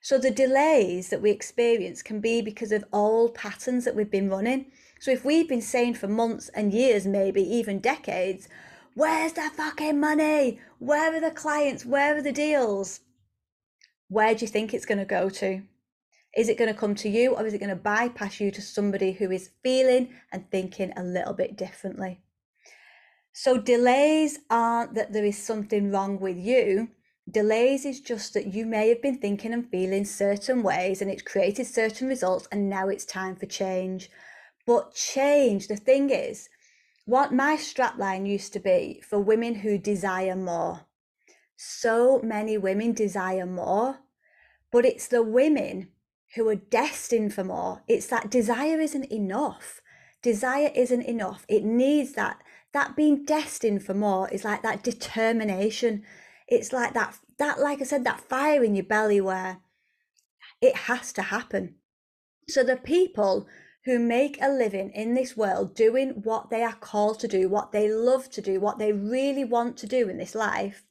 So 0.00 0.18
the 0.18 0.32
delays 0.32 1.10
that 1.10 1.22
we 1.22 1.30
experience 1.30 2.02
can 2.02 2.20
be 2.20 2.42
because 2.42 2.72
of 2.72 2.84
old 2.92 3.36
patterns 3.36 3.84
that 3.84 3.94
we've 3.94 4.10
been 4.10 4.28
running. 4.28 4.72
So 5.02 5.10
if 5.10 5.24
we've 5.24 5.48
been 5.48 5.62
saying 5.62 5.94
for 5.94 6.06
months 6.06 6.48
and 6.50 6.72
years, 6.72 7.08
maybe 7.08 7.42
even 7.42 7.80
decades, 7.80 8.48
where's 8.94 9.32
the 9.32 9.50
fucking 9.52 9.98
money? 9.98 10.60
Where 10.78 11.12
are 11.12 11.20
the 11.20 11.32
clients? 11.32 11.84
Where 11.84 12.16
are 12.16 12.22
the 12.22 12.30
deals? 12.30 13.00
Where 14.06 14.32
do 14.32 14.44
you 14.44 14.46
think 14.46 14.72
it's 14.72 14.86
going 14.86 15.00
to 15.00 15.04
go 15.04 15.28
to? 15.28 15.62
Is 16.36 16.48
it 16.48 16.56
going 16.56 16.72
to 16.72 16.78
come 16.78 16.94
to 16.94 17.08
you 17.08 17.34
or 17.34 17.44
is 17.44 17.52
it 17.52 17.58
going 17.58 17.70
to 17.70 17.74
bypass 17.74 18.38
you 18.38 18.52
to 18.52 18.62
somebody 18.62 19.10
who 19.10 19.32
is 19.32 19.50
feeling 19.64 20.10
and 20.30 20.48
thinking 20.52 20.92
a 20.96 21.02
little 21.02 21.34
bit 21.34 21.56
differently? 21.56 22.20
So 23.32 23.58
delays 23.58 24.38
aren't 24.50 24.94
that 24.94 25.12
there 25.12 25.24
is 25.24 25.36
something 25.36 25.90
wrong 25.90 26.20
with 26.20 26.36
you. 26.36 26.90
Delays 27.28 27.84
is 27.84 28.00
just 28.00 28.34
that 28.34 28.54
you 28.54 28.66
may 28.66 28.88
have 28.90 29.02
been 29.02 29.18
thinking 29.18 29.52
and 29.52 29.68
feeling 29.68 30.04
certain 30.04 30.62
ways 30.62 31.02
and 31.02 31.10
it's 31.10 31.22
created 31.22 31.66
certain 31.66 32.06
results 32.06 32.46
and 32.52 32.70
now 32.70 32.88
it's 32.88 33.04
time 33.04 33.34
for 33.34 33.46
change. 33.46 34.08
But 34.66 34.94
change, 34.94 35.68
the 35.68 35.76
thing 35.76 36.10
is, 36.10 36.48
what 37.04 37.32
my 37.32 37.56
strapline 37.56 38.28
used 38.28 38.52
to 38.52 38.60
be 38.60 39.02
for 39.08 39.18
women 39.18 39.56
who 39.56 39.76
desire 39.76 40.36
more. 40.36 40.82
So 41.56 42.20
many 42.22 42.56
women 42.56 42.92
desire 42.92 43.46
more, 43.46 43.98
but 44.70 44.84
it's 44.84 45.08
the 45.08 45.22
women 45.22 45.88
who 46.34 46.48
are 46.48 46.54
destined 46.54 47.34
for 47.34 47.44
more. 47.44 47.82
It's 47.88 48.06
that 48.06 48.30
desire 48.30 48.80
isn't 48.80 49.12
enough. 49.12 49.80
Desire 50.22 50.70
isn't 50.74 51.02
enough. 51.02 51.44
It 51.48 51.64
needs 51.64 52.12
that 52.12 52.40
that 52.72 52.96
being 52.96 53.24
destined 53.24 53.84
for 53.84 53.94
more 53.94 54.28
is 54.30 54.44
like 54.44 54.62
that 54.62 54.82
determination. 54.82 56.04
It's 56.48 56.72
like 56.72 56.94
that, 56.94 57.18
that, 57.38 57.60
like 57.60 57.80
I 57.80 57.84
said, 57.84 58.04
that 58.04 58.20
fire 58.20 58.64
in 58.64 58.74
your 58.74 58.84
belly 58.84 59.20
where 59.20 59.58
it 60.60 60.74
has 60.74 61.12
to 61.14 61.22
happen. 61.22 61.76
So 62.48 62.62
the 62.64 62.76
people 62.76 63.46
who 63.84 63.98
make 63.98 64.40
a 64.40 64.48
living 64.48 64.90
in 64.90 65.14
this 65.14 65.36
world 65.36 65.74
doing 65.74 66.10
what 66.22 66.50
they 66.50 66.62
are 66.62 66.74
called 66.74 67.18
to 67.20 67.28
do, 67.28 67.48
what 67.48 67.72
they 67.72 67.90
love 67.90 68.30
to 68.30 68.40
do, 68.40 68.60
what 68.60 68.78
they 68.78 68.92
really 68.92 69.44
want 69.44 69.76
to 69.78 69.86
do 69.86 70.08
in 70.08 70.18
this 70.18 70.34
life, 70.34 70.84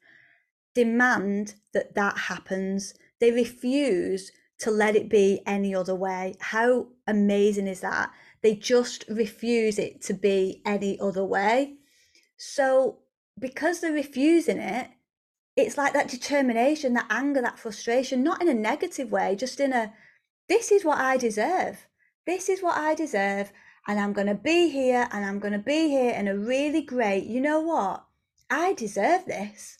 demand 0.75 1.55
that 1.73 1.95
that 1.95 2.17
happens. 2.17 2.93
They 3.19 3.31
refuse 3.31 4.31
to 4.59 4.71
let 4.71 4.95
it 4.95 5.09
be 5.09 5.41
any 5.45 5.73
other 5.73 5.95
way. 5.95 6.35
How 6.39 6.87
amazing 7.07 7.67
is 7.67 7.79
that? 7.79 8.11
They 8.41 8.55
just 8.55 9.05
refuse 9.09 9.79
it 9.79 10.01
to 10.03 10.13
be 10.13 10.61
any 10.65 10.99
other 10.99 11.23
way. 11.23 11.75
So, 12.37 12.99
because 13.39 13.79
they're 13.79 13.91
refusing 13.91 14.57
it, 14.57 14.89
it's 15.55 15.77
like 15.77 15.93
that 15.93 16.09
determination, 16.09 16.93
that 16.93 17.07
anger, 17.09 17.41
that 17.41 17.59
frustration, 17.59 18.23
not 18.23 18.41
in 18.41 18.49
a 18.49 18.53
negative 18.53 19.11
way, 19.11 19.35
just 19.35 19.59
in 19.59 19.73
a 19.73 19.93
this 20.49 20.71
is 20.71 20.83
what 20.83 20.97
I 20.97 21.17
deserve. 21.17 21.87
This 22.25 22.49
is 22.49 22.61
what 22.61 22.77
I 22.77 22.95
deserve. 22.95 23.51
And 23.87 23.99
I'm 23.99 24.13
going 24.13 24.27
to 24.27 24.35
be 24.35 24.69
here 24.69 25.07
and 25.11 25.25
I'm 25.25 25.39
going 25.39 25.53
to 25.53 25.59
be 25.59 25.89
here 25.89 26.13
in 26.13 26.27
a 26.27 26.37
really 26.37 26.81
great, 26.81 27.25
you 27.25 27.41
know 27.41 27.59
what? 27.59 28.05
I 28.49 28.73
deserve 28.73 29.25
this. 29.25 29.79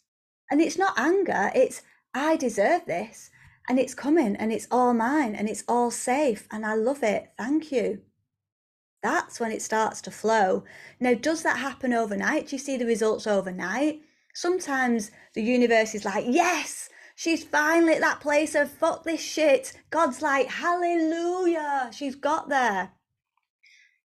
And 0.49 0.59
it's 0.59 0.77
not 0.77 0.97
anger, 0.97 1.51
it's 1.53 1.81
I 2.13 2.35
deserve 2.35 2.85
this. 2.85 3.29
And 3.69 3.79
it's 3.79 3.93
coming 3.93 4.35
and 4.35 4.51
it's 4.51 4.67
all 4.71 4.93
mine 4.93 5.35
and 5.35 5.47
it's 5.47 5.63
all 5.67 5.91
safe. 5.91 6.47
And 6.51 6.65
I 6.65 6.73
love 6.73 7.03
it. 7.03 7.31
Thank 7.37 7.71
you 7.71 8.01
that's 9.01 9.39
when 9.39 9.51
it 9.51 9.61
starts 9.61 10.01
to 10.01 10.11
flow. 10.11 10.63
Now, 10.99 11.13
does 11.13 11.43
that 11.43 11.57
happen 11.57 11.93
overnight? 11.93 12.47
Do 12.47 12.55
you 12.55 12.59
see 12.59 12.77
the 12.77 12.85
results 12.85 13.25
overnight? 13.25 14.01
Sometimes 14.33 15.11
the 15.33 15.41
universe 15.41 15.95
is 15.95 16.05
like, 16.05 16.25
yes, 16.27 16.89
she's 17.21 17.43
finally 17.43 17.93
at 17.93 18.01
that 18.01 18.19
place 18.19 18.55
of 18.55 18.71
fuck 18.71 19.03
this 19.03 19.21
shit. 19.21 19.73
God's 19.91 20.23
like, 20.23 20.47
hallelujah, 20.47 21.91
she's 21.93 22.15
got 22.15 22.49
there. 22.49 22.93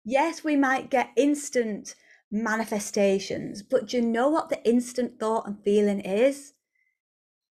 Yes, 0.04 0.42
we 0.42 0.56
might 0.56 0.90
get 0.90 1.12
instant 1.14 1.94
manifestations, 2.28 3.62
but 3.62 3.86
do 3.86 3.98
you 3.98 4.02
know 4.02 4.28
what 4.28 4.48
the 4.48 4.60
instant 4.68 5.20
thought 5.20 5.46
and 5.46 5.62
feeling 5.62 6.00
is? 6.00 6.54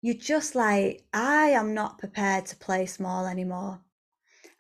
You're 0.02 0.16
just 0.16 0.54
like, 0.54 1.06
I 1.14 1.52
am 1.52 1.74
not 1.74 1.98
prepared 1.98 2.46
to 2.48 2.58
play 2.58 2.86
small 2.86 3.26
anymore. 3.26 3.80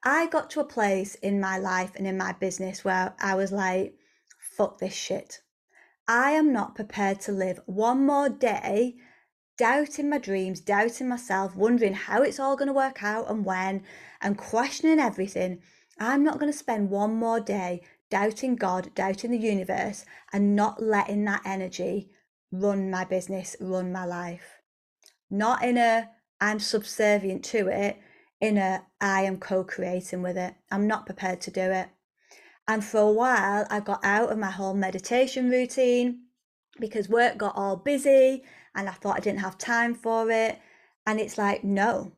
I 0.05 0.27
got 0.27 0.50
to 0.51 0.62
a 0.62 0.65
place 0.65 1.15
in 1.15 1.38
my 1.38 1.57
life 1.57 1.91
and 1.98 2.07
in 2.07 2.15
my 2.15 2.31
business 2.31 2.86
where 2.86 3.13
I 3.19 3.36
was 3.36 3.51
like, 3.51 3.95
fuck 4.55 4.79
this 4.79 4.93
shit. 4.93 5.41
I 6.07 6.31
am 6.31 6.53
not 6.53 6.75
prepared 6.75 7.19
to 7.22 7.33
live 7.33 7.60
one 7.65 8.05
more 8.05 8.29
day 8.29 8.95
doubting 9.57 10.10
my 10.10 10.17
dreams, 10.17 10.60
doubting 10.60 11.07
myself, 11.07 11.55
wondering 11.55 11.93
how 11.93 12.22
it's 12.22 12.39
all 12.39 12.55
going 12.55 12.67
to 12.67 12.74
work 12.74 13.03
out 13.03 13.29
and 13.29 13.45
when, 13.45 13.83
and 14.22 14.38
questioning 14.38 15.00
everything. 15.00 15.62
I'm 16.00 16.24
not 16.24 16.39
going 16.39 16.51
to 16.51 16.57
spend 16.57 16.89
one 16.89 17.15
more 17.15 17.39
day 17.39 17.81
doubting 18.10 18.55
God, 18.55 18.93
doubting 18.95 19.31
the 19.31 19.38
universe, 19.38 20.05
and 20.31 20.55
not 20.55 20.81
letting 20.81 21.25
that 21.25 21.41
energy 21.45 22.10
run 22.51 22.89
my 22.89 23.03
business, 23.03 23.55
run 23.60 23.91
my 23.91 24.05
life. 24.05 24.60
Not 25.29 25.63
in 25.63 25.77
a 25.77 26.10
I'm 26.39 26.60
subservient 26.60 27.43
to 27.45 27.67
it, 27.67 27.98
in 28.41 28.57
a 28.57 28.86
I 29.00 29.22
am 29.22 29.38
co-creating 29.38 30.22
with 30.22 30.38
it. 30.38 30.53
I'm 30.72 30.88
not 30.88 31.05
prepared 31.05 31.41
to 31.41 31.51
do 31.51 31.62
it. 31.62 31.88
And 32.67 32.83
for 32.83 33.00
a 33.00 33.12
while 33.12 33.65
I 33.69 33.79
got 33.79 34.03
out 34.03 34.31
of 34.31 34.38
my 34.38 34.51
whole 34.51 34.74
meditation 34.74 35.50
routine 35.50 36.24
because 36.79 37.10
work 37.10 37.38
got 37.38 37.55
all 37.55 37.77
busy 37.77 38.43
and 38.75 38.89
I 38.89 38.94
thought 38.94 39.18
I 39.18 39.22
didn't 39.22 39.42
have 39.42 39.58
time 39.58 39.94
for 39.96 40.30
it. 40.30 40.60
And 41.06 41.20
it's 41.20 41.38
like, 41.38 41.63
no, 41.63 42.13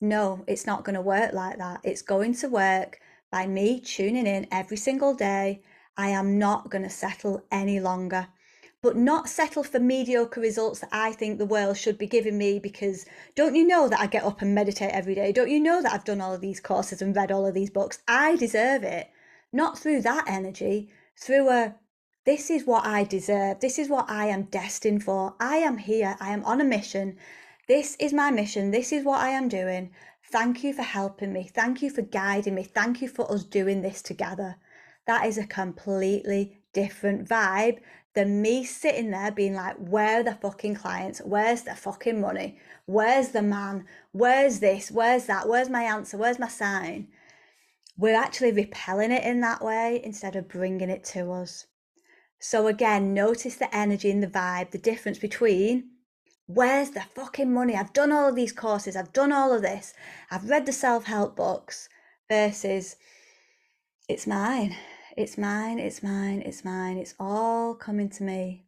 no, 0.00 0.44
it's 0.46 0.66
not 0.66 0.84
going 0.84 0.94
to 0.94 1.00
work 1.00 1.32
like 1.32 1.58
that. 1.58 1.80
It's 1.84 2.02
going 2.02 2.34
to 2.36 2.48
work 2.48 3.00
by 3.30 3.46
me 3.46 3.80
tuning 3.80 4.26
in 4.26 4.46
every 4.52 4.76
single 4.76 5.14
day. 5.14 5.62
I 5.96 6.08
am 6.08 6.38
not 6.38 6.70
going 6.70 6.84
to 6.84 6.90
settle 6.90 7.44
any 7.50 7.80
longer 7.80 8.28
but 8.84 8.96
not 8.96 9.30
settle 9.30 9.64
for 9.64 9.80
mediocre 9.80 10.42
results 10.42 10.80
that 10.80 10.90
I 10.92 11.12
think 11.12 11.38
the 11.38 11.46
world 11.46 11.78
should 11.78 11.96
be 11.96 12.06
giving 12.06 12.36
me 12.36 12.58
because 12.58 13.06
don't 13.34 13.54
you 13.54 13.66
know 13.66 13.88
that 13.88 13.98
I 13.98 14.06
get 14.06 14.24
up 14.24 14.42
and 14.42 14.54
meditate 14.54 14.90
every 14.90 15.14
day? 15.14 15.32
Don't 15.32 15.48
you 15.48 15.58
know 15.58 15.80
that 15.80 15.90
I've 15.90 16.04
done 16.04 16.20
all 16.20 16.34
of 16.34 16.42
these 16.42 16.60
courses 16.60 17.00
and 17.00 17.16
read 17.16 17.32
all 17.32 17.46
of 17.46 17.54
these 17.54 17.70
books? 17.70 18.00
I 18.06 18.36
deserve 18.36 18.82
it. 18.82 19.08
Not 19.54 19.78
through 19.78 20.02
that 20.02 20.26
energy, 20.28 20.90
through 21.16 21.48
a 21.48 21.76
this 22.24 22.50
is 22.50 22.66
what 22.66 22.86
I 22.86 23.04
deserve. 23.04 23.60
This 23.60 23.78
is 23.78 23.88
what 23.88 24.08
I 24.08 24.26
am 24.26 24.44
destined 24.44 25.04
for. 25.04 25.34
I 25.38 25.56
am 25.56 25.78
here. 25.78 26.16
I 26.20 26.32
am 26.32 26.44
on 26.44 26.60
a 26.60 26.64
mission. 26.64 27.18
This 27.68 27.96
is 28.00 28.12
my 28.12 28.30
mission. 28.30 28.70
This 28.70 28.92
is 28.92 29.04
what 29.04 29.20
I 29.20 29.30
am 29.30 29.48
doing. 29.48 29.90
Thank 30.30 30.64
you 30.64 30.72
for 30.72 30.82
helping 30.82 31.32
me. 31.32 31.50
Thank 31.54 31.82
you 31.82 31.90
for 31.90 32.02
guiding 32.02 32.54
me. 32.54 32.62
Thank 32.64 33.02
you 33.02 33.08
for 33.08 33.30
us 33.30 33.44
doing 33.44 33.82
this 33.82 34.00
together. 34.00 34.56
That 35.06 35.26
is 35.26 35.36
a 35.36 35.46
completely 35.46 36.60
different 36.72 37.28
vibe 37.28 37.78
than 38.14 38.40
me 38.40 38.64
sitting 38.64 39.10
there 39.10 39.30
being 39.30 39.54
like, 39.54 39.76
where 39.76 40.20
are 40.20 40.22
the 40.22 40.34
fucking 40.34 40.76
clients? 40.76 41.20
Where's 41.20 41.62
the 41.62 41.74
fucking 41.74 42.20
money? 42.20 42.58
Where's 42.86 43.28
the 43.28 43.42
man? 43.42 43.84
Where's 44.12 44.60
this? 44.60 44.90
Where's 44.90 45.26
that? 45.26 45.48
Where's 45.48 45.68
my 45.68 45.82
answer? 45.82 46.16
Where's 46.16 46.38
my 46.38 46.48
sign? 46.48 47.08
We're 47.98 48.16
actually 48.16 48.52
repelling 48.52 49.12
it 49.12 49.24
in 49.24 49.40
that 49.42 49.62
way 49.62 50.00
instead 50.02 50.36
of 50.36 50.48
bringing 50.48 50.90
it 50.90 51.04
to 51.04 51.30
us. 51.32 51.66
So, 52.40 52.68
again, 52.68 53.14
notice 53.14 53.56
the 53.56 53.74
energy 53.76 54.10
and 54.10 54.22
the 54.22 54.28
vibe, 54.28 54.70
the 54.72 54.78
difference 54.78 55.18
between 55.18 55.90
where's 56.46 56.90
the 56.90 57.02
fucking 57.14 57.52
money? 57.52 57.76
I've 57.76 57.92
done 57.94 58.12
all 58.12 58.28
of 58.28 58.36
these 58.36 58.52
courses, 58.52 58.96
I've 58.96 59.12
done 59.14 59.32
all 59.32 59.52
of 59.54 59.62
this, 59.62 59.94
I've 60.30 60.50
read 60.50 60.66
the 60.66 60.72
self 60.72 61.04
help 61.06 61.36
books 61.36 61.88
versus 62.30 62.94
It's 64.08 64.26
mine. 64.26 64.76
It's 65.16 65.38
mine. 65.38 65.78
It's 65.78 66.02
mine. 66.02 66.42
It's 66.44 66.64
mine. 66.64 66.98
It's 66.98 67.14
all 67.18 67.74
coming 67.74 68.10
to 68.10 68.22
me. 68.24 68.66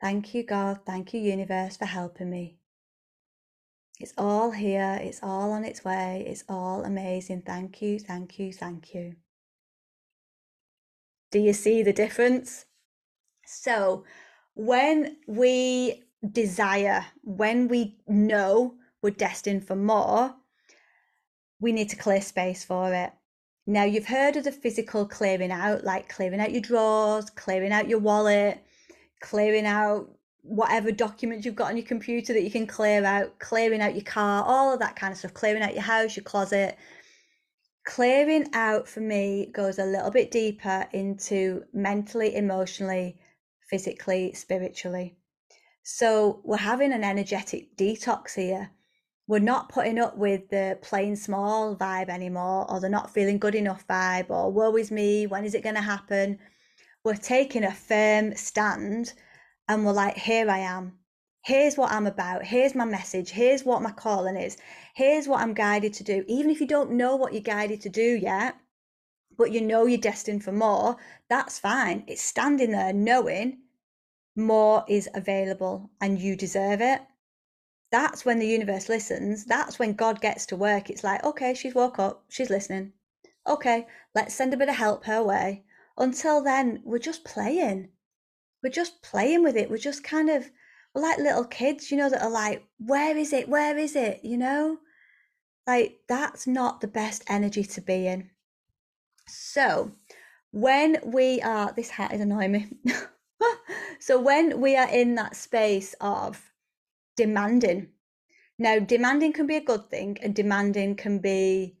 Thank 0.00 0.34
you, 0.34 0.44
God. 0.44 0.80
Thank 0.86 1.14
you, 1.14 1.20
universe, 1.20 1.76
for 1.76 1.86
helping 1.86 2.30
me. 2.30 2.58
It's 4.00 4.14
all 4.18 4.52
here. 4.52 4.98
It's 5.02 5.20
all 5.22 5.52
on 5.52 5.64
its 5.64 5.84
way. 5.84 6.24
It's 6.28 6.44
all 6.48 6.84
amazing. 6.84 7.42
Thank 7.42 7.82
you. 7.82 7.98
Thank 8.00 8.38
you. 8.38 8.52
Thank 8.52 8.94
you. 8.94 9.16
Do 11.32 11.40
you 11.40 11.52
see 11.54 11.82
the 11.82 11.92
difference? 11.94 12.66
So, 13.50 14.04
when 14.52 15.16
we 15.26 16.04
desire, 16.32 17.06
when 17.22 17.68
we 17.68 17.96
know 18.06 18.74
we're 19.00 19.10
destined 19.10 19.66
for 19.66 19.74
more, 19.74 20.34
we 21.58 21.72
need 21.72 21.88
to 21.88 21.96
clear 21.96 22.20
space 22.20 22.62
for 22.62 22.92
it. 22.92 23.10
Now, 23.66 23.84
you've 23.84 24.06
heard 24.06 24.36
of 24.36 24.44
the 24.44 24.52
physical 24.52 25.06
clearing 25.06 25.50
out, 25.50 25.82
like 25.82 26.10
clearing 26.10 26.40
out 26.40 26.52
your 26.52 26.60
drawers, 26.60 27.30
clearing 27.30 27.72
out 27.72 27.88
your 27.88 28.00
wallet, 28.00 28.62
clearing 29.20 29.64
out 29.64 30.10
whatever 30.42 30.92
documents 30.92 31.46
you've 31.46 31.56
got 31.56 31.70
on 31.70 31.78
your 31.78 31.86
computer 31.86 32.34
that 32.34 32.42
you 32.42 32.50
can 32.50 32.66
clear 32.66 33.02
out, 33.02 33.38
clearing 33.38 33.80
out 33.80 33.94
your 33.94 34.04
car, 34.04 34.44
all 34.44 34.74
of 34.74 34.80
that 34.80 34.94
kind 34.94 35.12
of 35.12 35.18
stuff, 35.18 35.32
clearing 35.32 35.62
out 35.62 35.72
your 35.72 35.82
house, 35.82 36.16
your 36.16 36.24
closet. 36.24 36.76
Clearing 37.86 38.50
out 38.52 38.86
for 38.86 39.00
me 39.00 39.50
goes 39.54 39.78
a 39.78 39.86
little 39.86 40.10
bit 40.10 40.30
deeper 40.30 40.86
into 40.92 41.64
mentally, 41.72 42.36
emotionally, 42.36 43.18
physically, 43.68 44.32
spiritually. 44.32 45.16
So 45.82 46.40
we're 46.44 46.56
having 46.58 46.92
an 46.92 47.04
energetic 47.04 47.76
detox 47.76 48.34
here. 48.34 48.70
We're 49.26 49.38
not 49.38 49.68
putting 49.68 49.98
up 49.98 50.16
with 50.16 50.48
the 50.48 50.78
plain 50.82 51.16
small 51.16 51.76
vibe 51.76 52.08
anymore, 52.08 52.70
or 52.70 52.80
the 52.80 52.88
not 52.88 53.12
feeling 53.12 53.38
good 53.38 53.54
enough 53.54 53.86
vibe, 53.86 54.30
or 54.30 54.50
woe 54.50 54.76
is 54.76 54.90
me, 54.90 55.26
when 55.26 55.44
is 55.44 55.54
it 55.54 55.62
going 55.62 55.74
to 55.74 55.82
happen? 55.82 56.38
We're 57.04 57.14
taking 57.14 57.64
a 57.64 57.72
firm 57.72 58.34
stand 58.36 59.12
and 59.68 59.84
we're 59.84 59.92
like, 59.92 60.16
here 60.16 60.50
I 60.50 60.58
am. 60.58 60.98
Here's 61.44 61.76
what 61.76 61.92
I'm 61.92 62.06
about. 62.06 62.44
Here's 62.44 62.74
my 62.74 62.84
message. 62.84 63.30
Here's 63.30 63.64
what 63.64 63.82
my 63.82 63.92
calling 63.92 64.36
is. 64.36 64.56
Here's 64.94 65.28
what 65.28 65.40
I'm 65.40 65.54
guided 65.54 65.94
to 65.94 66.04
do. 66.04 66.24
Even 66.26 66.50
if 66.50 66.60
you 66.60 66.66
don't 66.66 66.92
know 66.92 67.16
what 67.16 67.32
you're 67.32 67.42
guided 67.42 67.80
to 67.82 67.88
do 67.88 68.02
yet, 68.02 68.56
but 69.38 69.52
you 69.52 69.60
know 69.62 69.86
you're 69.86 69.98
destined 69.98 70.44
for 70.44 70.52
more, 70.52 70.96
that's 71.30 71.58
fine. 71.58 72.04
It's 72.06 72.20
standing 72.20 72.72
there 72.72 72.92
knowing 72.92 73.60
more 74.36 74.84
is 74.88 75.08
available 75.14 75.90
and 76.00 76.18
you 76.18 76.36
deserve 76.36 76.80
it. 76.80 77.00
That's 77.90 78.24
when 78.24 78.38
the 78.38 78.46
universe 78.46 78.88
listens. 78.88 79.46
That's 79.46 79.78
when 79.78 79.94
God 79.94 80.20
gets 80.20 80.44
to 80.46 80.56
work. 80.56 80.90
It's 80.90 81.04
like, 81.04 81.24
okay, 81.24 81.54
she's 81.54 81.74
woke 81.74 81.98
up, 81.98 82.24
she's 82.28 82.50
listening. 82.50 82.92
Okay, 83.46 83.86
let's 84.14 84.34
send 84.34 84.52
a 84.52 84.56
bit 84.58 84.68
of 84.68 84.74
help 84.76 85.06
her 85.06 85.22
way. 85.22 85.64
Until 85.96 86.42
then, 86.42 86.82
we're 86.84 86.98
just 86.98 87.24
playing. 87.24 87.88
We're 88.62 88.70
just 88.70 89.02
playing 89.02 89.42
with 89.42 89.56
it. 89.56 89.70
We're 89.70 89.78
just 89.78 90.04
kind 90.04 90.28
of 90.28 90.50
we're 90.94 91.02
like 91.02 91.18
little 91.18 91.44
kids, 91.44 91.90
you 91.90 91.96
know, 91.96 92.10
that 92.10 92.22
are 92.22 92.30
like, 92.30 92.64
where 92.78 93.16
is 93.16 93.32
it? 93.32 93.48
Where 93.48 93.78
is 93.78 93.94
it? 93.96 94.20
You 94.24 94.36
know? 94.36 94.78
Like, 95.66 96.00
that's 96.08 96.46
not 96.46 96.80
the 96.80 96.88
best 96.88 97.24
energy 97.28 97.62
to 97.62 97.80
be 97.80 98.06
in. 98.06 98.30
So, 99.28 99.92
when 100.50 100.98
we 101.04 101.40
are, 101.42 101.72
this 101.72 101.90
hat 101.90 102.12
is 102.12 102.20
annoying 102.20 102.52
me. 102.52 102.68
so 103.98 104.20
when 104.20 104.60
we 104.60 104.76
are 104.76 104.88
in 104.88 105.14
that 105.16 105.36
space 105.36 105.94
of 106.00 106.52
demanding, 107.16 107.88
now 108.58 108.78
demanding 108.78 109.32
can 109.32 109.46
be 109.46 109.56
a 109.56 109.64
good 109.64 109.90
thing 109.90 110.18
and 110.22 110.34
demanding 110.34 110.96
can 110.96 111.18
be 111.18 111.76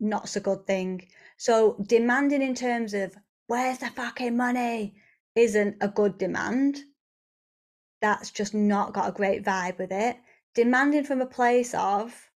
not 0.00 0.28
so 0.28 0.40
good 0.40 0.66
thing. 0.66 1.08
So 1.36 1.76
demanding 1.86 2.42
in 2.42 2.54
terms 2.54 2.94
of 2.94 3.16
where's 3.46 3.78
the 3.78 3.90
fucking 3.90 4.36
money 4.36 4.94
isn't 5.34 5.76
a 5.80 5.88
good 5.88 6.18
demand. 6.18 6.78
That's 8.00 8.30
just 8.30 8.54
not 8.54 8.92
got 8.92 9.08
a 9.08 9.12
great 9.12 9.42
vibe 9.42 9.78
with 9.78 9.92
it. 9.92 10.16
Demanding 10.54 11.04
from 11.04 11.20
a 11.20 11.26
place 11.26 11.74
of 11.74 12.30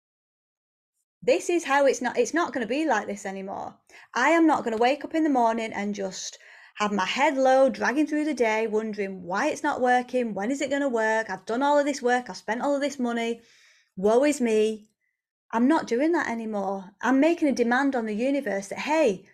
this 1.21 1.49
is 1.49 1.63
how 1.65 1.85
it's 1.85 2.01
not 2.01 2.17
it's 2.17 2.33
not 2.33 2.53
going 2.53 2.65
to 2.65 2.69
be 2.69 2.85
like 2.85 3.07
this 3.07 3.25
anymore. 3.25 3.75
I 4.13 4.29
am 4.29 4.47
not 4.47 4.63
going 4.63 4.75
to 4.75 4.81
wake 4.81 5.03
up 5.03 5.15
in 5.15 5.23
the 5.23 5.29
morning 5.29 5.73
and 5.73 5.95
just 5.95 6.37
have 6.77 6.91
my 6.91 7.05
head 7.05 7.35
low, 7.37 7.69
dragging 7.69 8.05
through 8.05 8.25
the 8.25 8.35
day, 8.35 8.67
wondering 8.67 9.23
why 9.23 9.47
it's 9.47 9.63
not 9.63 9.81
working, 9.81 10.35
when 10.35 10.51
is 10.51 10.61
it 10.61 10.69
going 10.69 10.83
to 10.83 10.89
work? 10.89 11.27
I've 11.27 11.45
done 11.45 11.63
all 11.63 11.79
of 11.79 11.85
this 11.85 12.03
work, 12.03 12.29
I've 12.29 12.37
spent 12.37 12.61
all 12.61 12.75
of 12.75 12.81
this 12.81 12.99
money. 12.99 13.41
Woe 13.95 14.23
is 14.25 14.39
me. 14.39 14.89
I'm 15.51 15.67
not 15.67 15.87
doing 15.87 16.11
that 16.11 16.29
anymore. 16.29 16.91
I'm 17.01 17.19
making 17.19 17.47
a 17.47 17.53
demand 17.53 17.95
on 17.95 18.05
the 18.05 18.13
universe 18.13 18.67
that, 18.67 18.79
hey, 18.79 19.25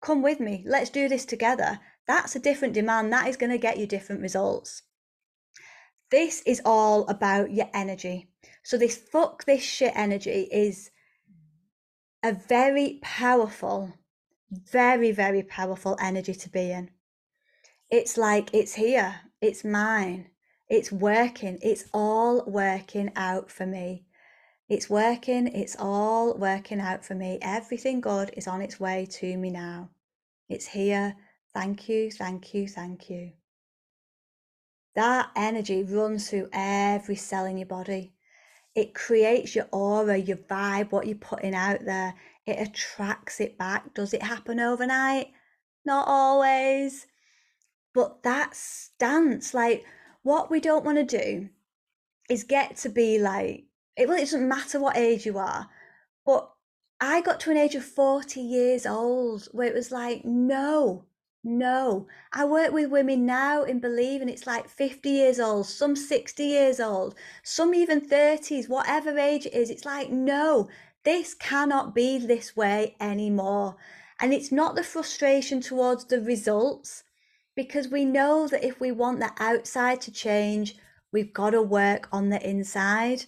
come 0.00 0.22
with 0.22 0.38
me, 0.38 0.62
let's 0.64 0.90
do 0.90 1.08
this 1.08 1.24
together. 1.24 1.80
That's 2.06 2.36
a 2.36 2.40
different 2.40 2.74
demand. 2.74 3.12
That 3.12 3.26
is 3.26 3.36
going 3.36 3.50
to 3.50 3.58
get 3.58 3.78
you 3.78 3.86
different 3.86 4.22
results. 4.22 4.82
This 6.12 6.40
is 6.46 6.62
all 6.64 7.08
about 7.08 7.50
your 7.50 7.68
energy. 7.74 8.28
So, 8.62 8.76
this 8.78 8.96
fuck 8.96 9.44
this 9.44 9.62
shit 9.62 9.92
energy 9.96 10.48
is 10.52 10.90
a 12.22 12.32
very 12.32 12.98
powerful 13.02 13.92
mm. 14.52 14.70
very, 14.70 15.12
very 15.12 15.42
powerful 15.42 15.96
energy 16.00 16.34
to 16.34 16.48
be 16.50 16.70
in. 16.70 16.90
It's 17.90 18.16
like 18.16 18.50
it's 18.54 18.74
here, 18.74 19.16
it's 19.40 19.64
mine, 19.64 20.30
it's 20.68 20.92
working, 20.92 21.58
it's 21.62 21.84
all 21.92 22.44
working 22.46 23.10
out 23.16 23.50
for 23.50 23.66
me. 23.66 24.06
It's 24.68 24.88
working, 24.88 25.48
it's 25.48 25.76
all 25.78 26.34
working 26.38 26.80
out 26.80 27.04
for 27.04 27.14
me. 27.14 27.38
Everything 27.42 28.00
good 28.00 28.30
is 28.36 28.48
on 28.48 28.62
its 28.62 28.80
way 28.80 29.06
to 29.10 29.36
me 29.36 29.50
now. 29.50 29.90
It's 30.48 30.66
here. 30.66 31.16
Thank 31.52 31.88
you, 31.88 32.10
thank 32.10 32.54
you, 32.54 32.68
thank 32.68 33.10
you. 33.10 33.32
That 34.94 35.30
energy 35.36 35.82
runs 35.84 36.30
through 36.30 36.48
every 36.52 37.16
cell 37.16 37.44
in 37.44 37.58
your 37.58 37.66
body. 37.66 38.11
It 38.74 38.94
creates 38.94 39.54
your 39.54 39.68
aura, 39.70 40.16
your 40.16 40.38
vibe, 40.38 40.92
what 40.92 41.06
you're 41.06 41.16
putting 41.16 41.54
out 41.54 41.84
there 41.84 42.14
it 42.46 42.58
attracts 42.58 43.40
it 43.40 43.56
back. 43.56 43.94
Does 43.94 44.12
it 44.12 44.22
happen 44.22 44.58
overnight? 44.58 45.28
Not 45.84 46.08
always. 46.08 47.06
But 47.94 48.22
that 48.22 48.56
stance, 48.56 49.54
like 49.54 49.84
what 50.22 50.50
we 50.50 50.60
don't 50.60 50.84
want 50.84 50.98
to 50.98 51.18
do 51.18 51.50
is 52.28 52.44
get 52.44 52.76
to 52.78 52.88
be 52.88 53.18
like, 53.18 53.64
it 53.96 54.08
really 54.08 54.20
doesn't 54.22 54.48
matter 54.48 54.80
what 54.80 54.96
age 54.96 55.26
you 55.26 55.38
are. 55.38 55.68
But 56.24 56.50
I 57.00 57.20
got 57.20 57.40
to 57.40 57.50
an 57.50 57.56
age 57.56 57.74
of 57.74 57.84
40 57.84 58.40
years 58.40 58.86
old 58.86 59.48
where 59.52 59.68
it 59.68 59.74
was 59.74 59.92
like, 59.92 60.24
no, 60.24 61.04
no. 61.44 62.06
I 62.32 62.44
work 62.44 62.72
with 62.72 62.90
women 62.90 63.26
now 63.26 63.64
in 63.64 63.80
Believe, 63.80 64.20
and 64.20 64.30
it's 64.30 64.46
like 64.46 64.68
50 64.68 65.08
years 65.08 65.40
old, 65.40 65.66
some 65.66 65.96
60 65.96 66.44
years 66.44 66.80
old, 66.80 67.14
some 67.42 67.74
even 67.74 68.00
30s, 68.00 68.68
whatever 68.68 69.18
age 69.18 69.46
it 69.46 69.54
is. 69.54 69.70
It's 69.70 69.84
like, 69.84 70.10
no, 70.10 70.68
this 71.04 71.34
cannot 71.34 71.94
be 71.94 72.18
this 72.18 72.56
way 72.56 72.96
anymore. 73.00 73.76
And 74.20 74.32
it's 74.32 74.52
not 74.52 74.76
the 74.76 74.84
frustration 74.84 75.60
towards 75.60 76.04
the 76.04 76.20
results, 76.20 77.02
because 77.56 77.88
we 77.88 78.04
know 78.04 78.46
that 78.48 78.64
if 78.64 78.80
we 78.80 78.92
want 78.92 79.18
the 79.18 79.32
outside 79.38 80.00
to 80.02 80.12
change, 80.12 80.76
we've 81.12 81.32
got 81.32 81.50
to 81.50 81.62
work 81.62 82.08
on 82.12 82.28
the 82.28 82.48
inside. 82.48 83.26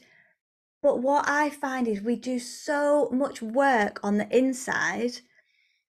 But 0.82 1.00
what 1.00 1.28
I 1.28 1.50
find 1.50 1.88
is 1.88 2.00
we 2.00 2.16
do 2.16 2.38
so 2.38 3.08
much 3.10 3.42
work 3.42 4.00
on 4.02 4.18
the 4.18 4.28
inside 4.36 5.20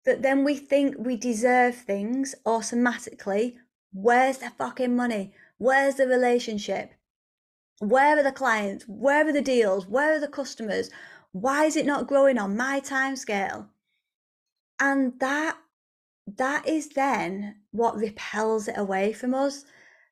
that 0.05 0.21
then 0.21 0.43
we 0.43 0.55
think 0.55 0.95
we 0.97 1.17
deserve 1.17 1.75
things 1.75 2.35
automatically. 2.45 3.57
Where's 3.93 4.39
the 4.39 4.51
fucking 4.57 4.95
money? 4.95 5.33
Where's 5.57 5.95
the 5.95 6.07
relationship? 6.07 6.91
Where 7.79 8.17
are 8.17 8.23
the 8.23 8.31
clients? 8.31 8.85
Where 8.87 9.27
are 9.27 9.33
the 9.33 9.41
deals? 9.41 9.87
Where 9.87 10.15
are 10.15 10.19
the 10.19 10.27
customers? 10.27 10.89
why 11.35 11.65
is 11.65 11.75
it 11.75 11.85
not 11.85 12.07
growing 12.07 12.37
on 12.37 12.55
my 12.55 12.79
time 12.79 13.13
scale 13.13 13.67
and 14.79 15.19
that 15.19 15.57
that 16.25 16.65
is 16.65 16.87
then 16.87 17.57
what 17.71 17.97
repels 17.97 18.69
it 18.69 18.77
away 18.77 19.11
from 19.11 19.33
us 19.33 19.65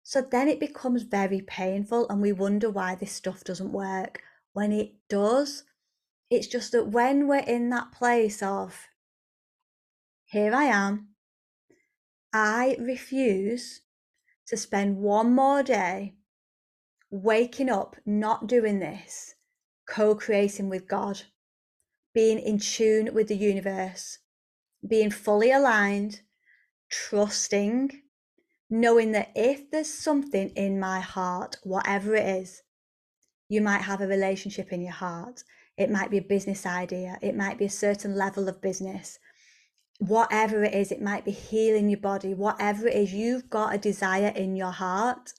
so 0.03 0.21
then 0.21 0.49
it 0.49 0.59
becomes 0.59 1.03
very 1.03 1.39
painful 1.39 2.05
and 2.09 2.21
we 2.21 2.33
wonder 2.33 2.69
why 2.69 2.93
this 2.93 3.13
stuff 3.13 3.41
doesn't 3.45 3.71
work 3.71 4.21
when 4.51 4.73
it 4.73 4.91
does 5.07 5.63
it's 6.29 6.47
just 6.47 6.73
that 6.73 6.89
when 6.89 7.25
we're 7.25 7.37
in 7.37 7.69
that 7.69 7.93
place 7.93 8.43
of 8.43 8.89
here 10.33 10.53
i 10.53 10.65
am 10.65 11.07
i 12.33 12.75
refuse 12.79 13.81
to 14.45 14.57
spend 14.57 14.97
one 14.97 15.33
more 15.33 15.63
day 15.63 16.13
waking 17.11 17.69
up 17.69 17.95
not 18.05 18.47
doing 18.47 18.79
this 18.79 19.35
co 19.87 20.15
creating 20.15 20.69
with 20.69 20.87
God, 20.87 21.21
being 22.13 22.39
in 22.39 22.57
tune 22.59 23.13
with 23.13 23.27
the 23.27 23.35
universe, 23.35 24.19
being 24.87 25.11
fully 25.11 25.51
aligned, 25.51 26.21
trusting, 26.89 27.91
knowing 28.69 29.11
that 29.11 29.31
if 29.35 29.69
there's 29.71 29.93
something 29.93 30.49
in 30.49 30.79
my 30.79 30.99
heart, 30.99 31.57
whatever 31.63 32.15
it 32.15 32.27
is, 32.27 32.63
you 33.49 33.61
might 33.61 33.81
have 33.81 34.01
a 34.01 34.07
relationship 34.07 34.71
in 34.71 34.81
your 34.81 34.93
heart. 34.93 35.43
It 35.77 35.91
might 35.91 36.11
be 36.11 36.17
a 36.17 36.23
business 36.23 36.65
idea. 36.65 37.17
It 37.21 37.35
might 37.35 37.57
be 37.57 37.65
a 37.65 37.69
certain 37.69 38.15
level 38.15 38.47
of 38.47 38.61
business. 38.61 39.19
Whatever 40.07 40.63
it 40.63 40.73
is, 40.73 40.91
it 40.91 41.01
might 41.01 41.23
be 41.23 41.31
healing 41.31 41.89
your 41.89 41.99
body, 41.99 42.33
whatever 42.33 42.87
it 42.87 42.95
is, 42.95 43.13
you've 43.13 43.49
got 43.49 43.73
a 43.73 43.77
desire 43.77 44.33
in 44.35 44.55
your 44.55 44.71
heart. 44.71 45.33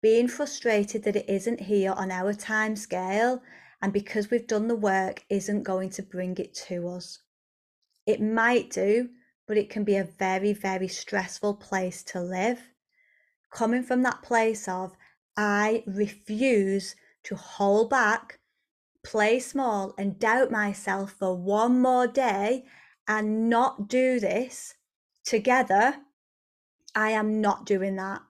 Being 0.00 0.28
frustrated 0.28 1.02
that 1.04 1.16
it 1.16 1.28
isn't 1.28 1.60
here 1.60 1.92
on 1.92 2.10
our 2.10 2.32
time 2.32 2.76
scale, 2.76 3.42
and 3.82 3.92
because 3.92 4.30
we've 4.30 4.46
done 4.46 4.68
the 4.68 4.76
work, 4.76 5.24
isn't 5.28 5.62
going 5.62 5.90
to 5.90 6.02
bring 6.02 6.36
it 6.38 6.54
to 6.68 6.88
us. 6.88 7.18
It 8.06 8.22
might 8.22 8.70
do, 8.70 9.10
but 9.46 9.58
it 9.58 9.68
can 9.68 9.84
be 9.84 9.96
a 9.96 10.08
very, 10.18 10.52
very 10.52 10.88
stressful 10.88 11.54
place 11.54 12.02
to 12.04 12.20
live. 12.20 12.60
Coming 13.52 13.82
from 13.82 14.02
that 14.02 14.22
place 14.22 14.68
of, 14.68 14.96
I 15.36 15.84
refuse 15.86 16.96
to 17.24 17.36
hold 17.36 17.90
back, 17.90 18.38
play 19.04 19.38
small, 19.38 19.94
and 19.98 20.18
doubt 20.18 20.50
myself 20.50 21.12
for 21.18 21.36
one 21.36 21.80
more 21.80 22.06
day 22.06 22.64
and 23.08 23.48
not 23.48 23.88
do 23.88 24.20
this 24.20 24.74
together, 25.24 25.96
I 26.94 27.10
am 27.10 27.40
not 27.40 27.64
doing 27.64 27.96
that. 27.96 28.20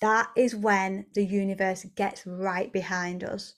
That 0.00 0.30
is 0.36 0.56
when 0.56 1.06
the 1.14 1.24
universe 1.24 1.86
gets 1.94 2.26
right 2.26 2.72
behind 2.72 3.22
us. 3.22 3.54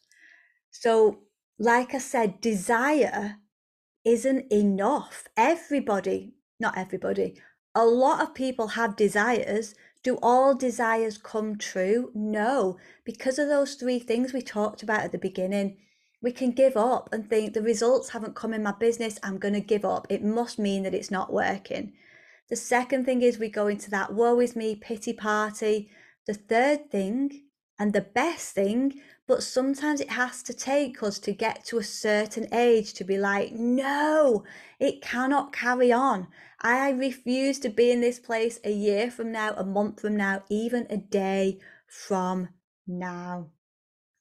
So, 0.71 1.21
like 1.59 1.95
I 1.95 1.99
said, 1.99 2.41
desire 2.41 3.37
isn't 4.05 4.53
enough. 4.53 5.29
Everybody, 5.37 6.35
not 6.61 6.77
everybody, 6.77 7.41
a 7.75 7.87
lot 7.87 8.21
of 8.21 8.35
people 8.35 8.69
have 8.69 8.97
desires. 8.97 9.75
Do 10.03 10.19
all 10.21 10.55
desires 10.55 11.17
come 11.17 11.57
true? 11.57 12.11
No, 12.15 12.77
because 13.05 13.39
of 13.39 13.49
those 13.49 13.75
three 13.75 14.01
things 14.01 14.33
we 14.33 14.43
talked 14.43 14.83
about 14.83 15.03
at 15.03 15.13
the 15.13 15.19
beginning 15.19 15.79
we 16.23 16.33
can 16.33 16.53
give 16.53 16.77
up 16.77 17.09
and 17.13 17.29
think 17.29 17.53
the 17.53 17.63
results 17.63 18.11
haven't 18.11 18.37
come 18.37 18.55
in 18.55 18.63
my 18.63 18.73
business. 18.73 19.19
I'm 19.23 19.39
going 19.39 19.55
to 19.55 19.61
give 19.61 19.85
up. 19.85 20.07
It 20.09 20.23
must 20.23 20.59
mean 20.59 20.85
that 20.85 20.95
it's 20.95 21.11
not 21.11 21.33
working. 21.33 21.93
The 22.49 22.57
second 22.57 23.05
thing 23.05 23.23
is 23.23 23.39
we 23.39 23.49
go 23.49 23.67
into 23.67 23.91
that 23.91 24.15
woe 24.15 24.39
is 24.41 24.55
me 24.55 24.77
pity 24.77 25.13
party. 25.13 25.91
The 26.27 26.35
third 26.35 26.91
thing 26.91 27.43
and 27.79 27.93
the 27.93 28.03
best 28.03 28.55
thing, 28.55 29.01
but 29.27 29.43
sometimes 29.43 30.01
it 30.01 30.11
has 30.11 30.43
to 30.45 30.55
take 30.55 31.03
us 31.03 31.19
to 31.21 31.33
get 31.33 31.65
to 31.65 31.79
a 31.79 31.83
certain 31.83 32.47
age 32.55 32.93
to 32.95 33.05
be 33.05 33.19
like, 33.19 33.53
no, 33.53 34.45
it 34.79 35.03
cannot 35.03 35.53
carry 35.53 35.91
on. 35.91 36.29
I 36.61 36.91
refuse 36.91 37.59
to 37.61 37.69
be 37.69 37.91
in 37.91 38.01
this 38.01 38.21
place 38.21 38.61
a 38.63 38.71
year 38.71 39.11
from 39.11 39.33
now, 39.33 39.55
a 39.57 39.65
month 39.65 40.01
from 40.01 40.17
now, 40.17 40.45
even 40.49 40.87
a 40.89 40.97
day 40.97 41.59
from 41.89 42.51
now. 42.87 43.49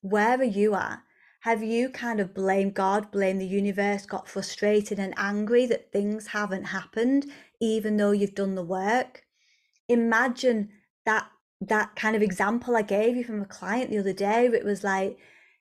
Where 0.02 0.40
are 0.40 0.44
you 0.44 0.74
at? 0.74 1.02
Have 1.42 1.64
you 1.64 1.90
kind 1.90 2.20
of 2.20 2.36
blamed 2.36 2.76
God, 2.76 3.10
blamed 3.12 3.42
the 3.42 3.48
universe, 3.48 4.06
got 4.06 4.30
frustrated 4.30 5.00
and 5.00 5.16
angry 5.18 5.66
that 5.66 5.92
things 5.92 6.28
haven't 6.28 6.66
happened, 6.66 7.26
even 7.60 7.98
though 7.98 8.12
you've 8.12 8.36
done 8.36 8.54
the 8.54 8.64
work? 8.64 9.24
Imagine 9.90 10.70
that 11.06 11.28
that 11.60 11.96
kind 11.96 12.16
of 12.16 12.22
example 12.22 12.76
I 12.76 12.84
gave 12.84 13.16
you 13.16 13.24
from 13.24 13.42
a 13.42 13.46
client 13.46 13.90
the 13.90 13.98
other 13.98 14.14
day. 14.14 14.46
It 14.46 14.64
was 14.64 14.84
like, 14.84 15.18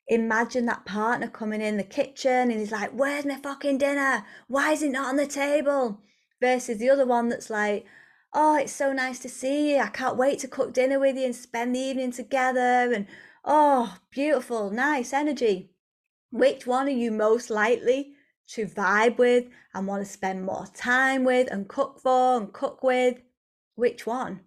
imagine 0.07 0.67
that 0.67 0.85
partner 0.85 1.29
coming 1.29 1.63
in 1.63 1.79
the 1.79 1.83
kitchen 1.83 2.51
and 2.51 2.61
he's 2.61 2.73
like, 2.73 2.91
Where's 2.91 3.25
my 3.25 3.37
fucking 3.37 3.79
dinner? 3.79 4.27
Why 4.49 4.73
is 4.73 4.83
it 4.83 4.93
not 4.93 5.09
on 5.09 5.17
the 5.17 5.27
table? 5.27 6.03
Versus 6.43 6.79
the 6.79 6.91
other 6.91 7.07
one 7.07 7.31
that's 7.31 7.49
like, 7.49 7.87
Oh, 8.35 8.57
it's 8.57 8.73
so 8.73 8.93
nice 8.93 9.19
to 9.21 9.31
see 9.31 9.73
you. 9.73 9.79
I 9.79 9.89
can't 9.89 10.19
wait 10.19 10.41
to 10.41 10.49
cook 10.49 10.75
dinner 10.75 11.01
with 11.01 11.17
you 11.17 11.25
and 11.25 11.35
spend 11.35 11.75
the 11.75 11.81
evening 11.81 12.13
together. 12.13 12.93
And 12.93 13.07
oh, 13.45 13.97
beautiful, 14.11 14.71
nice 14.71 15.13
energy. 15.13 15.70
Which 16.31 16.67
one 16.67 16.87
are 16.87 16.91
you 16.91 17.11
most 17.11 17.51
likely 17.51 18.13
to 18.51 18.67
vibe 18.67 19.19
with 19.19 19.47
and 19.75 19.87
want 19.87 20.05
to 20.05 20.11
spend 20.11 20.45
more 20.45 20.67
time 20.75 21.25
with 21.25 21.51
and 21.51 21.69
cook 21.69 22.01
for 22.01 22.37
and 22.37 22.53
cook 22.53 22.83
with? 22.85 23.19
Which 23.75 24.07
one? 24.07 24.41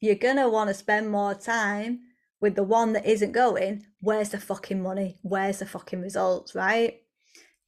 You're 0.00 0.14
going 0.14 0.36
to 0.36 0.48
want 0.48 0.68
to 0.68 0.74
spend 0.74 1.10
more 1.10 1.34
time 1.34 2.00
with 2.40 2.54
the 2.54 2.62
one 2.62 2.92
that 2.92 3.06
isn't 3.06 3.32
going. 3.32 3.86
Where's 4.00 4.30
the 4.30 4.40
fucking 4.40 4.82
money? 4.82 5.18
Where's 5.22 5.58
the 5.58 5.66
fucking 5.66 6.00
results, 6.00 6.54
right? 6.54 7.00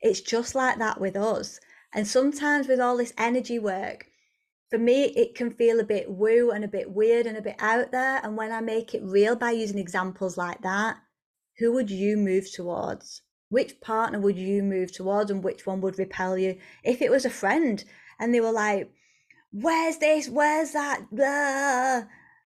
It's 0.01 0.21
just 0.21 0.55
like 0.55 0.79
that 0.79 1.01
with 1.01 1.17
us. 1.17 1.59
And 1.93 2.07
sometimes 2.07 2.69
with 2.69 2.81
all 2.81 2.97
this 2.97 3.15
energy 3.19 3.59
work, 3.59 4.07
for 4.71 4.79
me, 4.79 5.05
it 5.05 5.35
can 5.35 5.51
feel 5.53 5.81
a 5.81 5.85
bit 5.85 6.11
woo 6.11 6.51
and 6.51 6.65
a 6.65 6.69
bit 6.69 6.91
weird 6.91 7.27
and 7.27 7.37
a 7.37 7.43
bit 7.43 7.57
out 7.59 7.93
there. 7.93 8.21
And 8.23 8.37
when 8.37 8.53
I 8.53 8.61
make 8.61 8.95
it 8.95 9.03
real 9.05 9.37
by 9.37 9.53
using 9.53 9.79
examples 9.79 10.37
like 10.37 10.63
that, 10.63 10.99
who 11.59 11.73
would 11.73 11.91
you 11.91 12.17
move 12.17 12.51
towards? 12.53 13.23
Which 13.55 13.81
partner 13.81 14.19
would 14.19 14.37
you 14.37 14.65
move 14.65 14.91
towards 14.91 15.31
and 15.31 15.45
which 15.45 15.65
one 15.65 15.81
would 15.81 15.97
repel 15.97 16.37
you? 16.37 16.59
If 16.83 17.01
it 17.01 17.09
was 17.09 17.25
a 17.25 17.31
friend 17.31 17.85
and 18.19 18.35
they 18.35 18.41
were 18.41 18.51
like, 18.51 18.91
where's 19.53 19.99
this? 19.99 20.29
Where's 20.29 20.73
that? 20.73 21.07
Blah. 21.13 22.03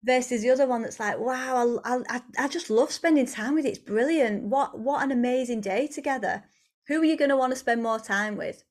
Versus 0.02 0.44
the 0.44 0.50
other 0.50 0.66
one 0.66 0.82
that's 0.82 1.02
like, 1.02 1.20
wow, 1.20 1.82
I, 1.84 2.00
I, 2.08 2.22
I 2.38 2.48
just 2.48 2.70
love 2.70 2.90
spending 2.90 3.26
time 3.26 3.56
with 3.56 3.66
you. 3.66 3.72
It's 3.72 3.80
brilliant. 3.80 4.44
What, 4.44 4.80
what 4.80 5.04
an 5.04 5.12
amazing 5.12 5.60
day 5.60 5.88
together. 5.88 6.46
Who 6.88 7.02
are 7.02 7.06
you 7.06 7.18
going 7.18 7.32
to 7.32 7.36
want 7.36 7.52
to 7.52 7.60
spend 7.60 7.84
more 7.84 8.00
time 8.00 8.38
with? 8.38 8.64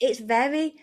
It's 0.00 0.18
very, 0.18 0.74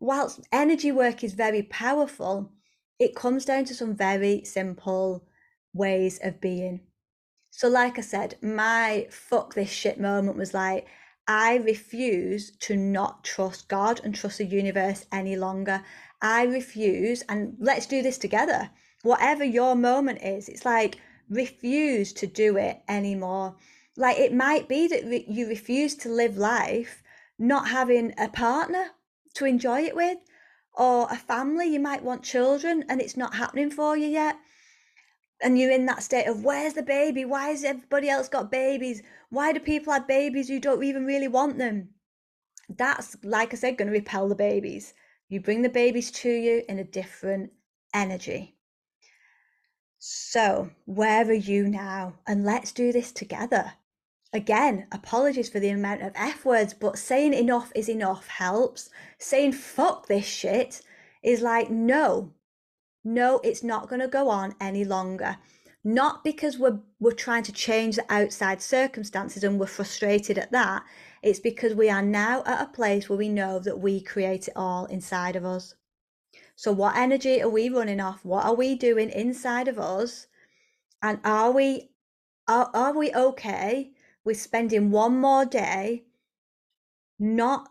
whilst 0.00 0.40
energy 0.50 0.90
work 0.90 1.22
is 1.22 1.34
very 1.34 1.62
powerful, 1.62 2.50
it 2.98 3.14
comes 3.14 3.44
down 3.44 3.64
to 3.66 3.74
some 3.76 3.94
very 3.94 4.42
simple 4.42 5.28
ways 5.72 6.18
of 6.20 6.40
being. 6.40 6.80
So, 7.56 7.68
like 7.68 7.96
I 7.96 8.02
said, 8.02 8.36
my 8.42 9.06
fuck 9.10 9.54
this 9.54 9.70
shit 9.70 9.98
moment 9.98 10.36
was 10.36 10.52
like, 10.52 10.86
I 11.26 11.56
refuse 11.56 12.50
to 12.58 12.76
not 12.76 13.24
trust 13.24 13.66
God 13.70 13.98
and 14.04 14.14
trust 14.14 14.36
the 14.36 14.44
universe 14.44 15.06
any 15.10 15.36
longer. 15.36 15.82
I 16.20 16.42
refuse, 16.42 17.22
and 17.30 17.56
let's 17.58 17.86
do 17.86 18.02
this 18.02 18.18
together. 18.18 18.68
Whatever 19.04 19.42
your 19.42 19.74
moment 19.74 20.20
is, 20.20 20.50
it's 20.50 20.66
like, 20.66 20.98
refuse 21.30 22.12
to 22.12 22.26
do 22.26 22.58
it 22.58 22.82
anymore. 22.90 23.56
Like, 23.96 24.18
it 24.18 24.34
might 24.34 24.68
be 24.68 24.86
that 24.88 25.04
re- 25.04 25.24
you 25.26 25.48
refuse 25.48 25.94
to 25.94 26.10
live 26.10 26.36
life 26.36 27.02
not 27.38 27.68
having 27.68 28.12
a 28.18 28.28
partner 28.28 28.88
to 29.32 29.46
enjoy 29.46 29.80
it 29.80 29.96
with, 29.96 30.18
or 30.74 31.08
a 31.10 31.16
family. 31.16 31.72
You 31.72 31.80
might 31.80 32.04
want 32.04 32.22
children, 32.22 32.84
and 32.86 33.00
it's 33.00 33.16
not 33.16 33.36
happening 33.36 33.70
for 33.70 33.96
you 33.96 34.08
yet 34.08 34.36
and 35.42 35.58
you're 35.58 35.70
in 35.70 35.86
that 35.86 36.02
state 36.02 36.26
of 36.26 36.44
where's 36.44 36.74
the 36.74 36.82
baby? 36.82 37.24
Why 37.24 37.48
has 37.48 37.64
everybody 37.64 38.08
else 38.08 38.28
got 38.28 38.50
babies? 38.50 39.02
Why 39.30 39.52
do 39.52 39.60
people 39.60 39.92
have 39.92 40.08
babies 40.08 40.48
who 40.48 40.60
don't 40.60 40.82
even 40.82 41.04
really 41.04 41.28
want 41.28 41.58
them? 41.58 41.90
That's, 42.68 43.16
like 43.22 43.52
I 43.52 43.56
said, 43.56 43.76
going 43.76 43.88
to 43.88 43.92
repel 43.92 44.28
the 44.28 44.34
babies. 44.34 44.94
You 45.28 45.40
bring 45.40 45.62
the 45.62 45.68
babies 45.68 46.10
to 46.12 46.30
you 46.30 46.62
in 46.68 46.78
a 46.78 46.84
different 46.84 47.52
energy. 47.92 48.56
So, 49.98 50.70
where 50.84 51.26
are 51.26 51.32
you 51.32 51.68
now? 51.68 52.14
And 52.26 52.44
let's 52.44 52.72
do 52.72 52.92
this 52.92 53.12
together. 53.12 53.72
Again, 54.32 54.86
apologies 54.92 55.48
for 55.48 55.60
the 55.60 55.70
amount 55.70 56.02
of 56.02 56.12
F 56.14 56.44
words, 56.44 56.74
but 56.74 56.98
saying 56.98 57.32
enough 57.32 57.72
is 57.74 57.88
enough 57.88 58.26
helps. 58.26 58.90
Saying 59.18 59.52
fuck 59.52 60.06
this 60.06 60.26
shit 60.26 60.82
is 61.22 61.40
like, 61.40 61.70
no, 61.70 62.32
no, 63.06 63.38
it's 63.44 63.62
not 63.62 63.88
going 63.88 64.00
to 64.00 64.08
go 64.08 64.28
on 64.28 64.56
any 64.60 64.84
longer. 64.84 65.38
Not 65.84 66.24
because 66.24 66.58
we're, 66.58 66.80
we're 66.98 67.12
trying 67.12 67.44
to 67.44 67.52
change 67.52 67.94
the 67.94 68.04
outside 68.12 68.60
circumstances 68.60 69.44
and 69.44 69.60
we're 69.60 69.66
frustrated 69.66 70.36
at 70.36 70.50
that. 70.50 70.82
It's 71.22 71.38
because 71.38 71.74
we 71.74 71.88
are 71.88 72.02
now 72.02 72.42
at 72.44 72.60
a 72.60 72.72
place 72.72 73.08
where 73.08 73.16
we 73.16 73.28
know 73.28 73.60
that 73.60 73.78
we 73.78 74.00
create 74.00 74.48
it 74.48 74.54
all 74.56 74.86
inside 74.86 75.36
of 75.36 75.44
us. 75.44 75.76
So, 76.56 76.72
what 76.72 76.96
energy 76.96 77.40
are 77.40 77.48
we 77.48 77.68
running 77.68 78.00
off? 78.00 78.24
What 78.24 78.44
are 78.44 78.54
we 78.54 78.74
doing 78.74 79.10
inside 79.10 79.68
of 79.68 79.78
us? 79.78 80.26
And 81.00 81.20
are 81.24 81.52
we 81.52 81.90
are, 82.48 82.70
are 82.74 82.92
we 82.92 83.14
okay 83.14 83.92
with 84.24 84.40
spending 84.40 84.90
one 84.90 85.20
more 85.20 85.44
day 85.44 86.06
not 87.20 87.68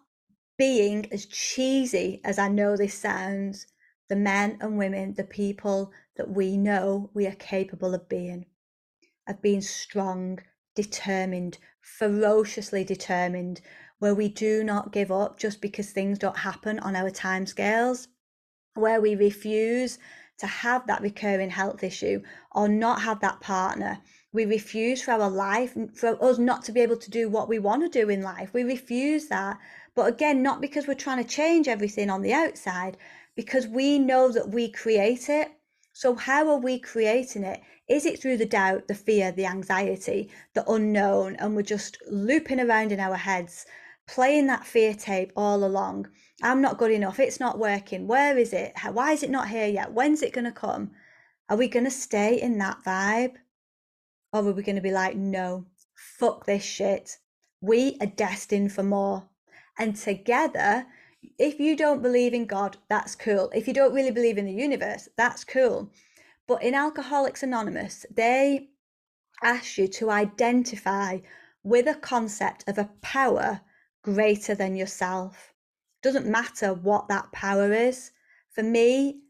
being 0.57 1.11
as 1.11 1.25
cheesy 1.25 2.21
as 2.23 2.39
I 2.39 2.47
know 2.47 2.77
this 2.77 2.93
sounds, 2.93 3.67
the 4.07 4.15
men 4.15 4.57
and 4.61 4.77
women, 4.77 5.13
the 5.13 5.23
people 5.23 5.91
that 6.15 6.29
we 6.29 6.57
know 6.57 7.09
we 7.13 7.25
are 7.27 7.35
capable 7.35 7.93
of 7.93 8.07
being, 8.07 8.45
of 9.27 9.41
being 9.41 9.61
strong, 9.61 10.39
determined, 10.75 11.57
ferociously 11.81 12.83
determined, 12.83 13.61
where 13.99 14.15
we 14.15 14.27
do 14.27 14.63
not 14.63 14.91
give 14.91 15.11
up 15.11 15.39
just 15.39 15.61
because 15.61 15.89
things 15.91 16.19
don't 16.19 16.37
happen 16.37 16.79
on 16.79 16.95
our 16.95 17.09
timescales, 17.09 18.07
where 18.75 19.01
we 19.01 19.15
refuse 19.15 19.97
to 20.37 20.47
have 20.47 20.85
that 20.87 21.01
recurring 21.01 21.49
health 21.49 21.81
issue 21.83 22.21
or 22.51 22.67
not 22.67 23.01
have 23.01 23.21
that 23.21 23.39
partner. 23.39 23.99
We 24.33 24.45
refuse 24.45 25.01
for 25.01 25.11
our 25.11 25.29
life, 25.29 25.77
for 25.95 26.21
us 26.21 26.37
not 26.37 26.65
to 26.65 26.73
be 26.73 26.81
able 26.81 26.97
to 26.97 27.09
do 27.09 27.29
what 27.29 27.47
we 27.47 27.57
want 27.57 27.83
to 27.83 27.99
do 27.99 28.09
in 28.09 28.21
life. 28.21 28.53
We 28.53 28.63
refuse 28.63 29.27
that. 29.27 29.57
But 29.95 30.07
again, 30.07 30.43
not 30.43 30.59
because 30.59 30.87
we're 30.87 30.95
trying 30.95 31.23
to 31.23 31.29
change 31.29 31.69
everything 31.69 32.09
on 32.09 32.21
the 32.21 32.33
outside, 32.33 32.97
because 33.35 33.67
we 33.67 33.99
know 33.99 34.31
that 34.31 34.49
we 34.49 34.69
create 34.69 35.29
it. 35.29 35.51
So, 35.93 36.15
how 36.15 36.49
are 36.49 36.57
we 36.57 36.79
creating 36.79 37.43
it? 37.43 37.61
Is 37.87 38.05
it 38.05 38.21
through 38.21 38.37
the 38.37 38.45
doubt, 38.45 38.87
the 38.87 38.95
fear, 38.95 39.31
the 39.31 39.45
anxiety, 39.45 40.29
the 40.53 40.69
unknown, 40.69 41.35
and 41.37 41.55
we're 41.55 41.61
just 41.61 41.97
looping 42.09 42.59
around 42.59 42.91
in 42.91 42.99
our 42.99 43.15
heads, 43.15 43.65
playing 44.07 44.47
that 44.47 44.65
fear 44.65 44.93
tape 44.93 45.31
all 45.35 45.63
along? 45.63 46.07
I'm 46.43 46.61
not 46.61 46.77
good 46.77 46.91
enough. 46.91 47.19
It's 47.19 47.39
not 47.39 47.59
working. 47.59 48.07
Where 48.07 48.37
is 48.37 48.51
it? 48.51 48.73
Why 48.91 49.11
is 49.13 49.23
it 49.23 49.29
not 49.29 49.49
here 49.49 49.67
yet? 49.67 49.93
When's 49.93 50.21
it 50.21 50.33
going 50.33 50.45
to 50.45 50.51
come? 50.51 50.91
Are 51.49 51.57
we 51.57 51.67
going 51.67 51.85
to 51.85 51.91
stay 51.91 52.41
in 52.41 52.57
that 52.57 52.79
vibe? 52.85 53.35
Or 54.33 54.41
are 54.41 54.51
we 54.51 54.63
going 54.63 54.75
to 54.75 54.81
be 54.81 54.91
like, 54.91 55.15
no, 55.15 55.65
fuck 55.95 56.45
this 56.45 56.63
shit. 56.63 57.17
We 57.61 57.97
are 58.01 58.07
destined 58.07 58.73
for 58.73 58.83
more. 58.83 59.29
And 59.79 59.95
together, 59.95 60.87
if 61.37 61.59
you 61.59 61.75
don't 61.75 62.01
believe 62.01 62.33
in 62.33 62.45
God, 62.45 62.77
that's 62.89 63.15
cool. 63.15 63.49
If 63.53 63.67
you 63.67 63.73
don't 63.73 63.93
really 63.93 64.11
believe 64.11 64.37
in 64.37 64.45
the 64.45 64.53
universe, 64.53 65.07
that's 65.17 65.43
cool. 65.43 65.91
But 66.47 66.63
in 66.63 66.75
Alcoholics 66.75 67.43
Anonymous, 67.43 68.05
they 68.11 68.69
ask 69.43 69.77
you 69.77 69.87
to 69.87 70.09
identify 70.11 71.19
with 71.63 71.87
a 71.87 71.95
concept 71.95 72.63
of 72.67 72.77
a 72.77 72.89
power 73.01 73.61
greater 74.03 74.55
than 74.55 74.75
yourself. 74.75 75.53
Doesn't 76.03 76.27
matter 76.27 76.73
what 76.73 77.07
that 77.07 77.31
power 77.31 77.73
is. 77.73 78.11
For 78.51 78.63
me, 78.63 79.21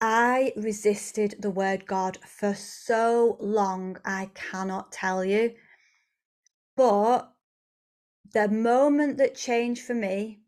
I 0.00 0.52
resisted 0.56 1.34
the 1.40 1.50
word 1.50 1.86
God 1.86 2.18
for 2.24 2.54
so 2.54 3.36
long, 3.40 3.98
I 4.04 4.30
cannot 4.34 4.92
tell 4.92 5.24
you. 5.24 5.54
But 6.76 7.32
the 8.32 8.48
moment 8.48 9.18
that 9.18 9.34
changed 9.34 9.82
for 9.82 9.94
me, 9.94 10.40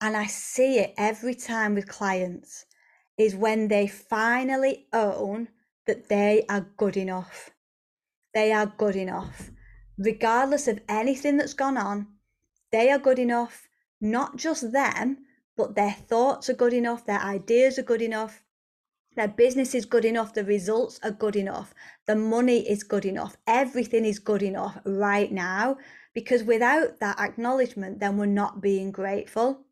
and 0.00 0.16
I 0.16 0.26
see 0.26 0.78
it 0.78 0.94
every 0.96 1.34
time 1.34 1.74
with 1.74 1.88
clients, 1.88 2.64
is 3.18 3.34
when 3.34 3.68
they 3.68 3.86
finally 3.86 4.86
own 4.92 5.48
that 5.86 6.08
they 6.08 6.44
are 6.48 6.66
good 6.76 6.96
enough. 6.96 7.50
They 8.32 8.52
are 8.52 8.66
good 8.66 8.96
enough. 8.96 9.50
Regardless 9.98 10.68
of 10.68 10.80
anything 10.88 11.36
that's 11.36 11.54
gone 11.54 11.76
on, 11.76 12.06
they 12.72 12.90
are 12.90 12.98
good 12.98 13.18
enough. 13.18 13.68
Not 14.00 14.36
just 14.36 14.72
them, 14.72 15.18
but 15.56 15.74
their 15.74 15.92
thoughts 15.92 16.48
are 16.48 16.54
good 16.54 16.72
enough, 16.72 17.04
their 17.04 17.20
ideas 17.20 17.78
are 17.78 17.82
good 17.82 18.00
enough, 18.00 18.42
their 19.16 19.28
business 19.28 19.74
is 19.74 19.84
good 19.84 20.06
enough, 20.06 20.32
the 20.32 20.44
results 20.44 20.98
are 21.02 21.10
good 21.10 21.36
enough, 21.36 21.74
the 22.06 22.16
money 22.16 22.60
is 22.66 22.82
good 22.82 23.04
enough, 23.04 23.36
everything 23.46 24.06
is 24.06 24.18
good 24.18 24.42
enough 24.42 24.78
right 24.86 25.30
now. 25.30 25.76
Because 26.14 26.42
without 26.42 27.00
that 27.00 27.20
acknowledgement, 27.20 28.00
then 28.00 28.16
we're 28.16 28.26
not 28.26 28.62
being 28.62 28.90
grateful. 28.90 29.66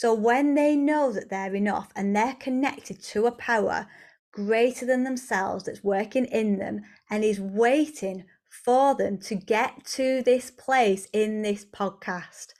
So 0.00 0.14
when 0.14 0.54
they 0.54 0.76
know 0.76 1.10
that 1.10 1.28
they're 1.28 1.56
enough 1.56 1.90
and 1.96 2.14
they're 2.14 2.36
connected 2.38 3.02
to 3.02 3.26
a 3.26 3.32
power 3.32 3.88
greater 4.30 4.86
than 4.86 5.02
themselves 5.02 5.64
that's 5.64 5.82
working 5.82 6.26
in 6.26 6.60
them 6.60 6.82
and 7.10 7.24
is 7.24 7.40
waiting 7.40 8.24
for 8.48 8.94
them 8.94 9.18
to 9.22 9.34
get 9.34 9.84
to 9.96 10.22
this 10.22 10.52
place 10.52 11.08
in 11.12 11.42
this 11.42 11.64
podcast. 11.64 12.52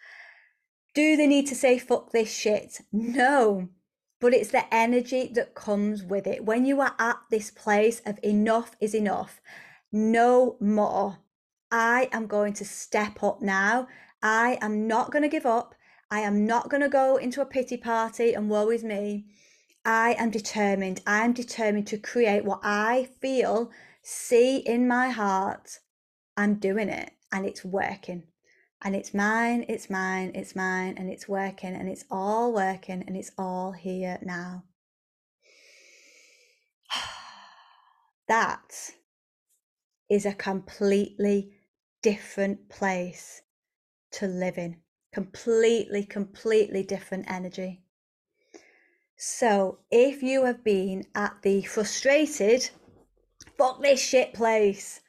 Do 0.96 1.16
they 1.16 1.28
need 1.28 1.46
to 1.46 1.54
say 1.54 1.78
fuck 1.78 2.10
this 2.10 2.28
shit? 2.28 2.80
No. 2.90 3.68
But 4.20 4.34
it's 4.34 4.50
the 4.50 4.64
energy 4.74 5.30
that 5.36 5.54
comes 5.54 6.02
with 6.02 6.26
it. 6.26 6.44
When 6.44 6.66
you 6.66 6.80
are 6.80 6.96
at 6.98 7.18
this 7.30 7.52
place 7.52 8.02
of 8.04 8.18
enough 8.24 8.74
is 8.80 8.96
enough, 8.96 9.40
no 9.92 10.56
more. 10.58 11.18
I 11.70 12.08
am 12.10 12.26
going 12.26 12.54
to 12.54 12.64
step 12.64 13.22
up 13.22 13.40
now. 13.40 13.86
I 14.20 14.58
am 14.60 14.88
not 14.88 15.12
going 15.12 15.22
to 15.22 15.28
give 15.28 15.46
up. 15.46 15.76
I 16.10 16.20
am 16.20 16.46
not 16.46 16.70
going 16.70 16.82
to 16.82 16.88
go 16.88 17.16
into 17.16 17.42
a 17.42 17.46
pity 17.46 17.76
party 17.76 18.32
and 18.34 18.48
woe 18.48 18.70
is 18.70 18.82
me. 18.82 19.26
I 19.84 20.14
am 20.18 20.30
determined. 20.30 21.02
I 21.06 21.24
am 21.24 21.32
determined 21.32 21.86
to 21.88 21.98
create 21.98 22.44
what 22.44 22.60
I 22.62 23.10
feel, 23.20 23.70
see 24.02 24.58
in 24.58 24.88
my 24.88 25.10
heart. 25.10 25.80
I'm 26.36 26.54
doing 26.54 26.88
it 26.88 27.12
and 27.30 27.44
it's 27.44 27.64
working. 27.64 28.24
And 28.82 28.94
it's 28.94 29.12
mine, 29.12 29.64
it's 29.68 29.90
mine, 29.90 30.32
it's 30.34 30.54
mine, 30.54 30.94
and 30.96 31.10
it's 31.10 31.28
working, 31.28 31.74
and 31.74 31.88
it's 31.88 32.04
all 32.12 32.52
working, 32.52 33.02
and 33.04 33.16
it's 33.16 33.32
all 33.36 33.72
here 33.72 34.18
now. 34.22 34.62
That 38.28 38.92
is 40.08 40.26
a 40.26 40.34
completely 40.34 41.54
different 42.02 42.68
place 42.68 43.40
to 44.12 44.26
live 44.26 44.58
in 44.58 44.76
completely, 45.12 46.04
completely 46.04 46.82
different 46.82 47.30
energy. 47.30 47.82
So 49.16 49.78
if 49.90 50.22
you 50.22 50.44
have 50.44 50.62
been 50.62 51.04
at 51.14 51.34
the 51.42 51.62
frustrated, 51.62 52.70
fuck 53.56 53.82
this 53.82 54.00
shit 54.00 54.32
place, 54.32 55.00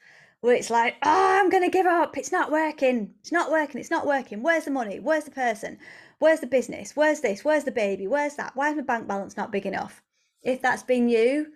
where 0.42 0.56
it's 0.56 0.70
like, 0.70 0.96
oh, 1.04 1.40
I'm 1.40 1.50
going 1.50 1.64
to 1.64 1.70
give 1.70 1.86
up. 1.86 2.18
It's 2.18 2.32
not 2.32 2.52
working. 2.52 3.14
It's 3.20 3.32
not 3.32 3.52
working. 3.52 3.80
It's 3.80 3.92
not 3.92 4.08
working. 4.08 4.42
Where's 4.42 4.66
the 4.66 4.72
money? 4.72 5.00
Where's 5.00 5.26
the 5.26 5.32
person? 5.32 5.78
Where's 6.20 6.40
the 6.40 6.48
business? 6.48 6.96
Where's 6.96 7.22
this? 7.22 7.46
Where's 7.46 7.66
the 7.66 7.72
baby? 7.72 8.08
Where's 8.08 8.36
that? 8.36 8.56
Why 8.56 8.70
is 8.70 8.76
my 8.76 8.82
bank 8.82 9.08
balance 9.08 9.38
not 9.38 9.52
big 9.52 9.66
enough? 9.66 10.02
If 10.42 10.62
that's 10.62 10.84
been 10.84 11.10
you, 11.10 11.48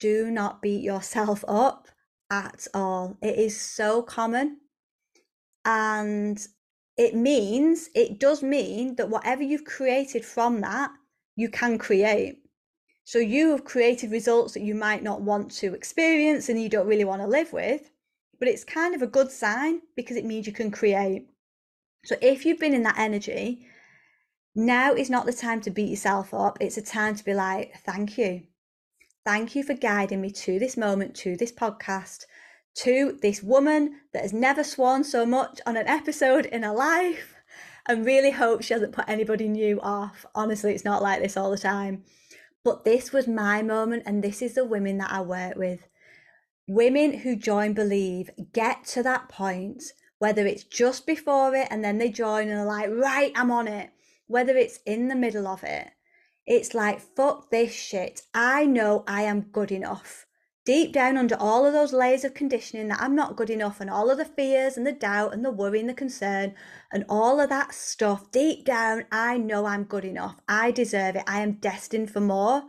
do 0.00 0.30
not 0.30 0.60
beat 0.60 0.82
yourself 0.82 1.44
up 1.48 1.88
at 2.30 2.66
all. 2.74 3.16
It 3.22 3.36
is 3.38 3.58
so 3.60 4.02
common. 4.02 4.58
And 5.64 6.44
it 6.96 7.14
means, 7.14 7.90
it 7.94 8.18
does 8.18 8.42
mean 8.42 8.96
that 8.96 9.10
whatever 9.10 9.42
you've 9.42 9.64
created 9.64 10.24
from 10.24 10.60
that, 10.62 10.90
you 11.36 11.48
can 11.48 11.78
create. 11.78 12.38
So 13.04 13.18
you 13.18 13.50
have 13.50 13.64
created 13.64 14.10
results 14.10 14.54
that 14.54 14.62
you 14.62 14.74
might 14.74 15.02
not 15.02 15.20
want 15.20 15.50
to 15.52 15.74
experience 15.74 16.48
and 16.48 16.60
you 16.60 16.68
don't 16.68 16.88
really 16.88 17.04
want 17.04 17.22
to 17.22 17.28
live 17.28 17.52
with, 17.52 17.90
but 18.38 18.48
it's 18.48 18.64
kind 18.64 18.94
of 18.94 19.02
a 19.02 19.06
good 19.06 19.30
sign 19.30 19.80
because 19.94 20.16
it 20.16 20.24
means 20.24 20.46
you 20.46 20.52
can 20.52 20.70
create. 20.70 21.26
So 22.04 22.16
if 22.20 22.44
you've 22.44 22.58
been 22.58 22.74
in 22.74 22.82
that 22.84 22.98
energy, 22.98 23.66
now 24.54 24.94
is 24.94 25.10
not 25.10 25.26
the 25.26 25.32
time 25.32 25.60
to 25.62 25.70
beat 25.70 25.90
yourself 25.90 26.32
up. 26.32 26.56
It's 26.60 26.78
a 26.78 26.82
time 26.82 27.14
to 27.14 27.24
be 27.24 27.34
like, 27.34 27.74
thank 27.84 28.16
you. 28.16 28.42
Thank 29.24 29.54
you 29.54 29.62
for 29.62 29.74
guiding 29.74 30.20
me 30.20 30.30
to 30.30 30.58
this 30.58 30.76
moment, 30.76 31.14
to 31.16 31.36
this 31.36 31.52
podcast, 31.52 32.24
to 32.76 33.18
this 33.22 33.42
woman 33.42 34.00
that 34.12 34.22
has 34.22 34.32
never 34.32 34.62
sworn 34.62 35.02
so 35.02 35.24
much 35.24 35.60
on 35.66 35.76
an 35.76 35.86
episode 35.86 36.46
in 36.46 36.62
her 36.62 36.74
life 36.74 37.34
and 37.88 38.04
really 38.04 38.32
hope 38.32 38.62
she 38.62 38.74
hasn't 38.74 38.92
put 38.92 39.08
anybody 39.08 39.48
new 39.48 39.80
off. 39.80 40.26
Honestly, 40.34 40.74
it's 40.74 40.84
not 40.84 41.02
like 41.02 41.22
this 41.22 41.36
all 41.36 41.50
the 41.50 41.58
time. 41.58 42.04
But 42.64 42.84
this 42.84 43.12
was 43.12 43.28
my 43.28 43.62
moment, 43.62 44.02
and 44.06 44.22
this 44.22 44.42
is 44.42 44.54
the 44.54 44.64
women 44.64 44.98
that 44.98 45.12
I 45.12 45.20
work 45.20 45.56
with. 45.56 45.88
Women 46.66 47.18
who 47.18 47.36
join 47.36 47.74
Believe 47.74 48.28
get 48.52 48.84
to 48.86 49.02
that 49.04 49.28
point, 49.28 49.84
whether 50.18 50.44
it's 50.44 50.64
just 50.64 51.06
before 51.06 51.54
it 51.54 51.68
and 51.70 51.84
then 51.84 51.98
they 51.98 52.10
join 52.10 52.48
and 52.48 52.58
are 52.58 52.66
like, 52.66 52.90
right, 52.90 53.30
I'm 53.36 53.52
on 53.52 53.68
it, 53.68 53.90
whether 54.26 54.56
it's 54.56 54.80
in 54.84 55.06
the 55.06 55.14
middle 55.14 55.46
of 55.46 55.62
it. 55.62 55.88
It's 56.44 56.74
like, 56.74 57.00
fuck 57.00 57.50
this 57.50 57.72
shit. 57.72 58.22
I 58.34 58.66
know 58.66 59.04
I 59.06 59.22
am 59.22 59.42
good 59.42 59.70
enough 59.70 60.25
deep 60.66 60.92
down 60.92 61.16
under 61.16 61.36
all 61.36 61.64
of 61.64 61.72
those 61.72 61.92
layers 61.92 62.24
of 62.24 62.34
conditioning 62.34 62.88
that 62.88 63.00
I'm 63.00 63.14
not 63.14 63.36
good 63.36 63.50
enough 63.50 63.80
and 63.80 63.88
all 63.88 64.10
of 64.10 64.18
the 64.18 64.24
fears 64.24 64.76
and 64.76 64.84
the 64.86 64.92
doubt 64.92 65.32
and 65.32 65.44
the 65.44 65.50
worry 65.50 65.78
and 65.78 65.88
the 65.88 65.94
concern 65.94 66.54
and 66.92 67.04
all 67.08 67.40
of 67.40 67.48
that 67.48 67.72
stuff, 67.72 68.30
deep 68.32 68.64
down, 68.64 69.04
I 69.12 69.38
know 69.38 69.64
I'm 69.64 69.84
good 69.84 70.04
enough. 70.04 70.40
I 70.48 70.72
deserve 70.72 71.16
it. 71.16 71.22
I 71.26 71.40
am 71.40 71.52
destined 71.52 72.10
for 72.10 72.20
more. 72.20 72.64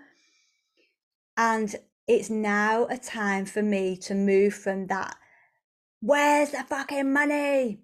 And 1.36 1.76
it's 2.08 2.30
now 2.30 2.86
a 2.86 2.98
time 2.98 3.46
for 3.46 3.64
me 3.64 3.98
to 3.98 4.14
move 4.14 4.54
from 4.54 4.88
that, 4.88 5.16
where's 6.00 6.52
the 6.52 6.64
fucking 6.64 7.12
money? 7.12 7.82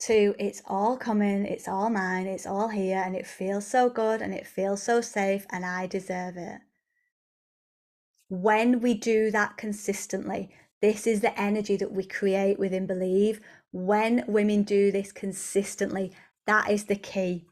To 0.00 0.34
it's 0.38 0.60
all 0.66 0.98
coming, 0.98 1.46
it's 1.46 1.66
all 1.66 1.88
mine, 1.88 2.26
it's 2.26 2.46
all 2.46 2.68
here, 2.68 3.02
and 3.04 3.16
it 3.16 3.26
feels 3.26 3.66
so 3.66 3.88
good 3.88 4.20
and 4.20 4.34
it 4.34 4.46
feels 4.46 4.82
so 4.82 5.00
safe, 5.00 5.46
and 5.50 5.64
I 5.64 5.86
deserve 5.86 6.36
it 6.36 6.60
when 8.28 8.80
we 8.80 8.94
do 8.94 9.30
that 9.30 9.56
consistently, 9.56 10.50
this 10.82 11.06
is 11.06 11.20
the 11.20 11.38
energy 11.40 11.76
that 11.76 11.92
we 11.92 12.04
create 12.04 12.58
within 12.58 12.86
Believe. 12.86 13.40
When 13.72 14.24
women 14.26 14.62
do 14.62 14.90
this 14.92 15.12
consistently, 15.12 16.12
that 16.46 16.70
is 16.70 16.84
the 16.84 16.96
key. 16.96 17.46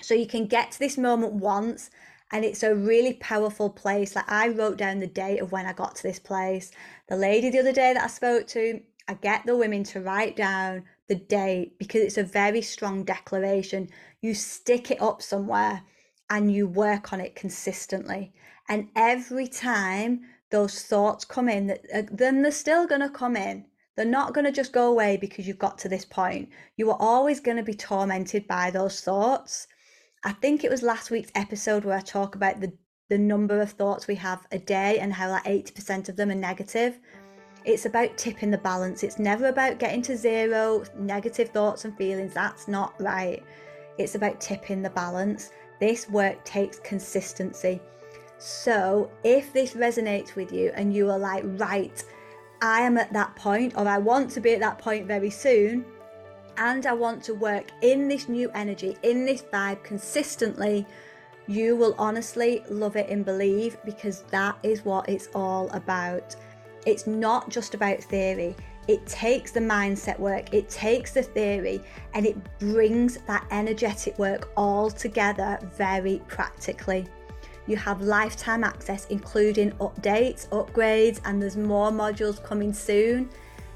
So 0.00 0.14
you 0.14 0.26
can 0.26 0.46
get 0.46 0.72
to 0.72 0.78
this 0.78 0.98
moment 0.98 1.34
once, 1.34 1.90
and 2.30 2.44
it's 2.44 2.62
a 2.62 2.74
really 2.74 3.14
powerful 3.14 3.70
place. 3.70 4.16
Like 4.16 4.30
I 4.30 4.48
wrote 4.48 4.78
down 4.78 5.00
the 5.00 5.06
date 5.06 5.38
of 5.38 5.52
when 5.52 5.66
I 5.66 5.72
got 5.72 5.96
to 5.96 6.02
this 6.02 6.18
place. 6.18 6.70
The 7.08 7.16
lady 7.16 7.50
the 7.50 7.60
other 7.60 7.72
day 7.72 7.92
that 7.92 8.04
I 8.04 8.08
spoke 8.08 8.46
to, 8.48 8.80
I 9.08 9.14
get 9.14 9.44
the 9.44 9.56
women 9.56 9.84
to 9.84 10.00
write 10.00 10.36
down 10.36 10.84
the 11.08 11.16
date 11.16 11.78
because 11.78 12.02
it's 12.02 12.18
a 12.18 12.24
very 12.24 12.62
strong 12.62 13.04
declaration. 13.04 13.88
You 14.20 14.34
stick 14.34 14.90
it 14.90 15.02
up 15.02 15.20
somewhere 15.20 15.82
and 16.30 16.50
you 16.50 16.66
work 16.66 17.12
on 17.12 17.20
it 17.20 17.34
consistently. 17.34 18.32
And 18.68 18.88
every 18.96 19.48
time 19.48 20.22
those 20.50 20.82
thoughts 20.82 21.24
come 21.24 21.48
in, 21.48 21.70
uh, 21.94 22.02
then 22.10 22.42
they're 22.42 22.52
still 22.52 22.86
going 22.86 23.00
to 23.00 23.10
come 23.10 23.36
in. 23.36 23.66
They're 23.96 24.06
not 24.06 24.32
going 24.32 24.46
to 24.46 24.52
just 24.52 24.72
go 24.72 24.90
away 24.90 25.18
because 25.18 25.46
you've 25.46 25.58
got 25.58 25.78
to 25.78 25.88
this 25.88 26.04
point. 26.04 26.48
You 26.76 26.90
are 26.90 26.96
always 26.98 27.40
going 27.40 27.58
to 27.58 27.62
be 27.62 27.74
tormented 27.74 28.46
by 28.46 28.70
those 28.70 29.00
thoughts. 29.00 29.66
I 30.24 30.32
think 30.32 30.64
it 30.64 30.70
was 30.70 30.82
last 30.82 31.10
week's 31.10 31.32
episode 31.34 31.84
where 31.84 31.98
I 31.98 32.00
talk 32.00 32.34
about 32.34 32.60
the, 32.60 32.72
the 33.10 33.18
number 33.18 33.60
of 33.60 33.72
thoughts 33.72 34.06
we 34.06 34.14
have 34.16 34.46
a 34.52 34.58
day 34.58 34.98
and 34.98 35.12
how 35.12 35.30
like 35.30 35.44
80% 35.44 36.08
of 36.08 36.16
them 36.16 36.30
are 36.30 36.34
negative. 36.34 36.98
It's 37.64 37.86
about 37.86 38.16
tipping 38.16 38.50
the 38.50 38.58
balance. 38.58 39.02
It's 39.02 39.18
never 39.18 39.48
about 39.48 39.78
getting 39.78 40.02
to 40.02 40.16
zero 40.16 40.84
negative 40.96 41.50
thoughts 41.50 41.84
and 41.84 41.96
feelings. 41.96 42.34
That's 42.34 42.68
not 42.68 42.94
right. 43.00 43.42
it's 43.98 44.14
about 44.14 44.40
tipping 44.40 44.82
the 44.82 44.90
balance. 44.90 45.50
This 45.80 46.08
work 46.08 46.42
takes 46.44 46.78
consistency. 46.80 47.80
So, 48.44 49.08
if 49.22 49.52
this 49.52 49.74
resonates 49.74 50.34
with 50.34 50.50
you 50.52 50.72
and 50.74 50.92
you 50.92 51.08
are 51.12 51.18
like, 51.18 51.44
right, 51.60 52.02
I 52.60 52.80
am 52.80 52.98
at 52.98 53.12
that 53.12 53.36
point, 53.36 53.74
or 53.76 53.86
I 53.86 53.98
want 53.98 54.32
to 54.32 54.40
be 54.40 54.52
at 54.52 54.58
that 54.58 54.80
point 54.80 55.06
very 55.06 55.30
soon, 55.30 55.84
and 56.56 56.84
I 56.84 56.92
want 56.92 57.22
to 57.24 57.34
work 57.34 57.70
in 57.82 58.08
this 58.08 58.28
new 58.28 58.50
energy, 58.50 58.96
in 59.04 59.24
this 59.24 59.42
vibe 59.42 59.84
consistently, 59.84 60.84
you 61.46 61.76
will 61.76 61.94
honestly 61.98 62.64
love 62.68 62.96
it 62.96 63.08
and 63.10 63.24
believe 63.24 63.76
because 63.84 64.22
that 64.32 64.58
is 64.64 64.84
what 64.84 65.08
it's 65.08 65.28
all 65.36 65.70
about. 65.70 66.34
It's 66.84 67.06
not 67.06 67.48
just 67.48 67.74
about 67.74 68.00
theory. 68.02 68.56
It 68.88 69.06
takes 69.06 69.52
the 69.52 69.60
mindset 69.60 70.18
work, 70.18 70.52
it 70.52 70.68
takes 70.68 71.12
the 71.12 71.22
theory, 71.22 71.80
and 72.14 72.26
it 72.26 72.36
brings 72.58 73.18
that 73.18 73.46
energetic 73.52 74.18
work 74.18 74.50
all 74.56 74.90
together 74.90 75.60
very 75.76 76.20
practically. 76.26 77.06
You 77.66 77.76
have 77.76 78.00
lifetime 78.00 78.64
access, 78.64 79.06
including 79.06 79.72
updates, 79.72 80.48
upgrades, 80.48 81.20
and 81.24 81.40
there's 81.40 81.56
more 81.56 81.90
modules 81.90 82.42
coming 82.42 82.72
soon. 82.72 83.30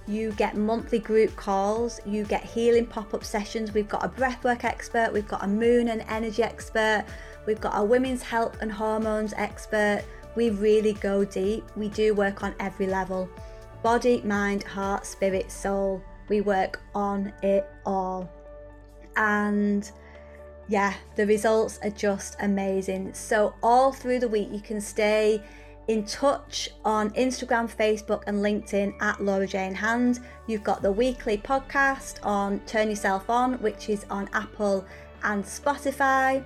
You 0.08 0.32
get 0.32 0.56
monthly 0.56 0.98
group 0.98 1.34
calls, 1.34 2.00
you 2.06 2.24
get 2.24 2.44
healing 2.44 2.86
pop 2.86 3.12
up 3.14 3.24
sessions. 3.24 3.74
We've 3.74 3.88
got 3.88 4.04
a 4.04 4.08
breathwork 4.08 4.64
expert, 4.64 5.12
we've 5.12 5.26
got 5.26 5.42
a 5.42 5.48
moon 5.48 5.88
and 5.88 6.04
energy 6.08 6.42
expert, 6.42 7.04
we've 7.46 7.60
got 7.60 7.72
a 7.76 7.84
women's 7.84 8.22
health 8.22 8.58
and 8.60 8.70
hormones 8.70 9.34
expert. 9.36 10.04
We 10.36 10.50
really 10.50 10.92
go 10.92 11.24
deep. 11.24 11.64
We 11.76 11.88
do 11.88 12.14
work 12.14 12.42
on 12.42 12.54
every 12.60 12.86
level 12.86 13.28
body, 13.82 14.20
mind, 14.22 14.64
heart, 14.64 15.06
spirit, 15.06 15.50
soul. 15.50 16.02
We 16.28 16.40
work 16.40 16.80
on 16.94 17.32
it 17.42 17.68
all. 17.84 18.28
And 19.16 19.90
yeah, 20.68 20.94
the 21.14 21.26
results 21.26 21.78
are 21.82 21.90
just 21.90 22.36
amazing. 22.40 23.14
So, 23.14 23.54
all 23.62 23.92
through 23.92 24.20
the 24.20 24.28
week, 24.28 24.48
you 24.52 24.60
can 24.60 24.80
stay 24.80 25.42
in 25.88 26.04
touch 26.04 26.70
on 26.84 27.10
Instagram, 27.10 27.72
Facebook, 27.72 28.24
and 28.26 28.38
LinkedIn 28.38 28.94
at 29.00 29.22
Laura 29.22 29.46
Jane 29.46 29.74
Hand. 29.74 30.20
You've 30.46 30.64
got 30.64 30.82
the 30.82 30.90
weekly 30.90 31.38
podcast 31.38 32.24
on 32.24 32.60
Turn 32.60 32.90
Yourself 32.90 33.30
On, 33.30 33.54
which 33.54 33.88
is 33.88 34.04
on 34.10 34.28
Apple 34.32 34.84
and 35.22 35.44
Spotify. 35.44 36.44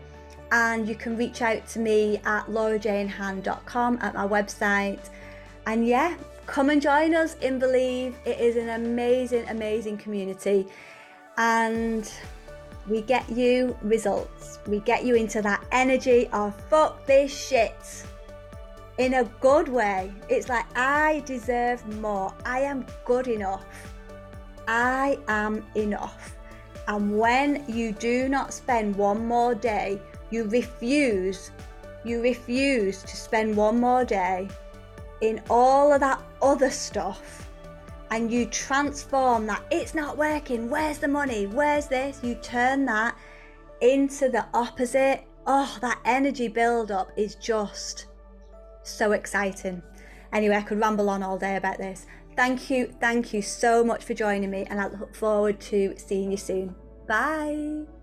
And 0.53 0.89
you 0.89 0.95
can 0.95 1.17
reach 1.17 1.43
out 1.43 1.67
to 1.69 1.79
me 1.79 2.19
at 2.25 2.47
laurajanehand.com 2.47 3.99
at 4.03 4.15
my 4.15 4.27
website. 4.27 5.09
And 5.67 5.87
yeah, 5.87 6.17
come 6.47 6.71
and 6.71 6.83
join 6.83 7.15
us 7.15 7.37
in 7.37 7.59
Believe. 7.59 8.17
It 8.27 8.39
is 8.41 8.57
an 8.57 8.71
amazing, 8.71 9.49
amazing 9.49 9.97
community. 9.99 10.67
And 11.39 12.13
we 12.89 13.03
get 13.03 13.29
you 13.31 13.77
results. 13.83 14.59
We 14.67 14.81
get 14.81 15.05
you 15.05 15.15
into 15.15 15.43
that 15.43 15.65
energy 15.73 16.29
of 16.33 16.55
fuck 16.69 17.07
this 17.07 17.31
shit 17.31 18.05
in 18.99 19.15
a 19.15 19.25
good 19.41 19.69
way. 19.69 20.13
It's 20.29 20.49
like, 20.49 20.67
I 20.77 21.23
deserve 21.25 21.87
more. 22.01 22.35
I 22.45 22.61
am 22.61 22.85
good 23.05 23.29
enough. 23.29 23.65
I 24.69 25.19
am 25.29 25.65
enough. 25.75 26.37
And 26.89 27.19
when 27.19 27.65
you 27.69 27.93
do 27.93 28.29
not 28.29 28.53
spend 28.53 28.97
one 28.97 29.27
more 29.27 29.55
day, 29.55 30.01
you 30.31 30.45
refuse, 30.45 31.51
you 32.05 32.21
refuse 32.21 33.03
to 33.03 33.17
spend 33.17 33.57
one 33.57 33.81
more 33.81 34.05
day 34.05 34.49
in 35.21 35.43
all 35.51 35.93
of 35.93 36.01
that 36.01 36.21
other 36.43 36.71
stuff 36.71 37.50
and 38.11 38.31
you 38.31 38.47
transform 38.47 39.47
that. 39.47 39.63
It's 39.71 39.95
not 39.95 40.17
working. 40.17 40.69
Where's 40.69 40.99
the 40.99 41.09
money? 41.09 41.47
Where's 41.47 41.87
this? 41.87 42.21
You 42.23 42.35
turn 42.37 42.85
that 42.87 43.17
into 43.81 44.29
the 44.29 44.47
opposite. 44.53 45.25
Oh 45.47 45.79
that 45.81 46.01
energy 46.05 46.49
build 46.49 46.91
up 46.91 47.11
is 47.17 47.35
just 47.37 48.07
so 48.83 49.13
exciting. 49.13 49.83
Anyway 50.33 50.57
i 50.57 50.63
could 50.63 50.81
ramble 50.81 51.11
on 51.11 51.23
all 51.23 51.39
day 51.39 51.57
about 51.57 51.79
this. 51.79 52.07
Thank 52.37 52.71
you 52.71 52.95
thank 53.01 53.33
you 53.33 53.43
so 53.43 53.85
much 53.85 54.05
for 54.05 54.15
joining 54.15 54.51
me 54.51 54.67
and 54.71 54.81
i 54.81 54.87
look 54.89 55.15
forward 55.15 55.61
to 55.63 55.95
seeing 55.97 56.31
you 56.31 56.37
soon. 56.37 56.75
Bye 57.07 58.00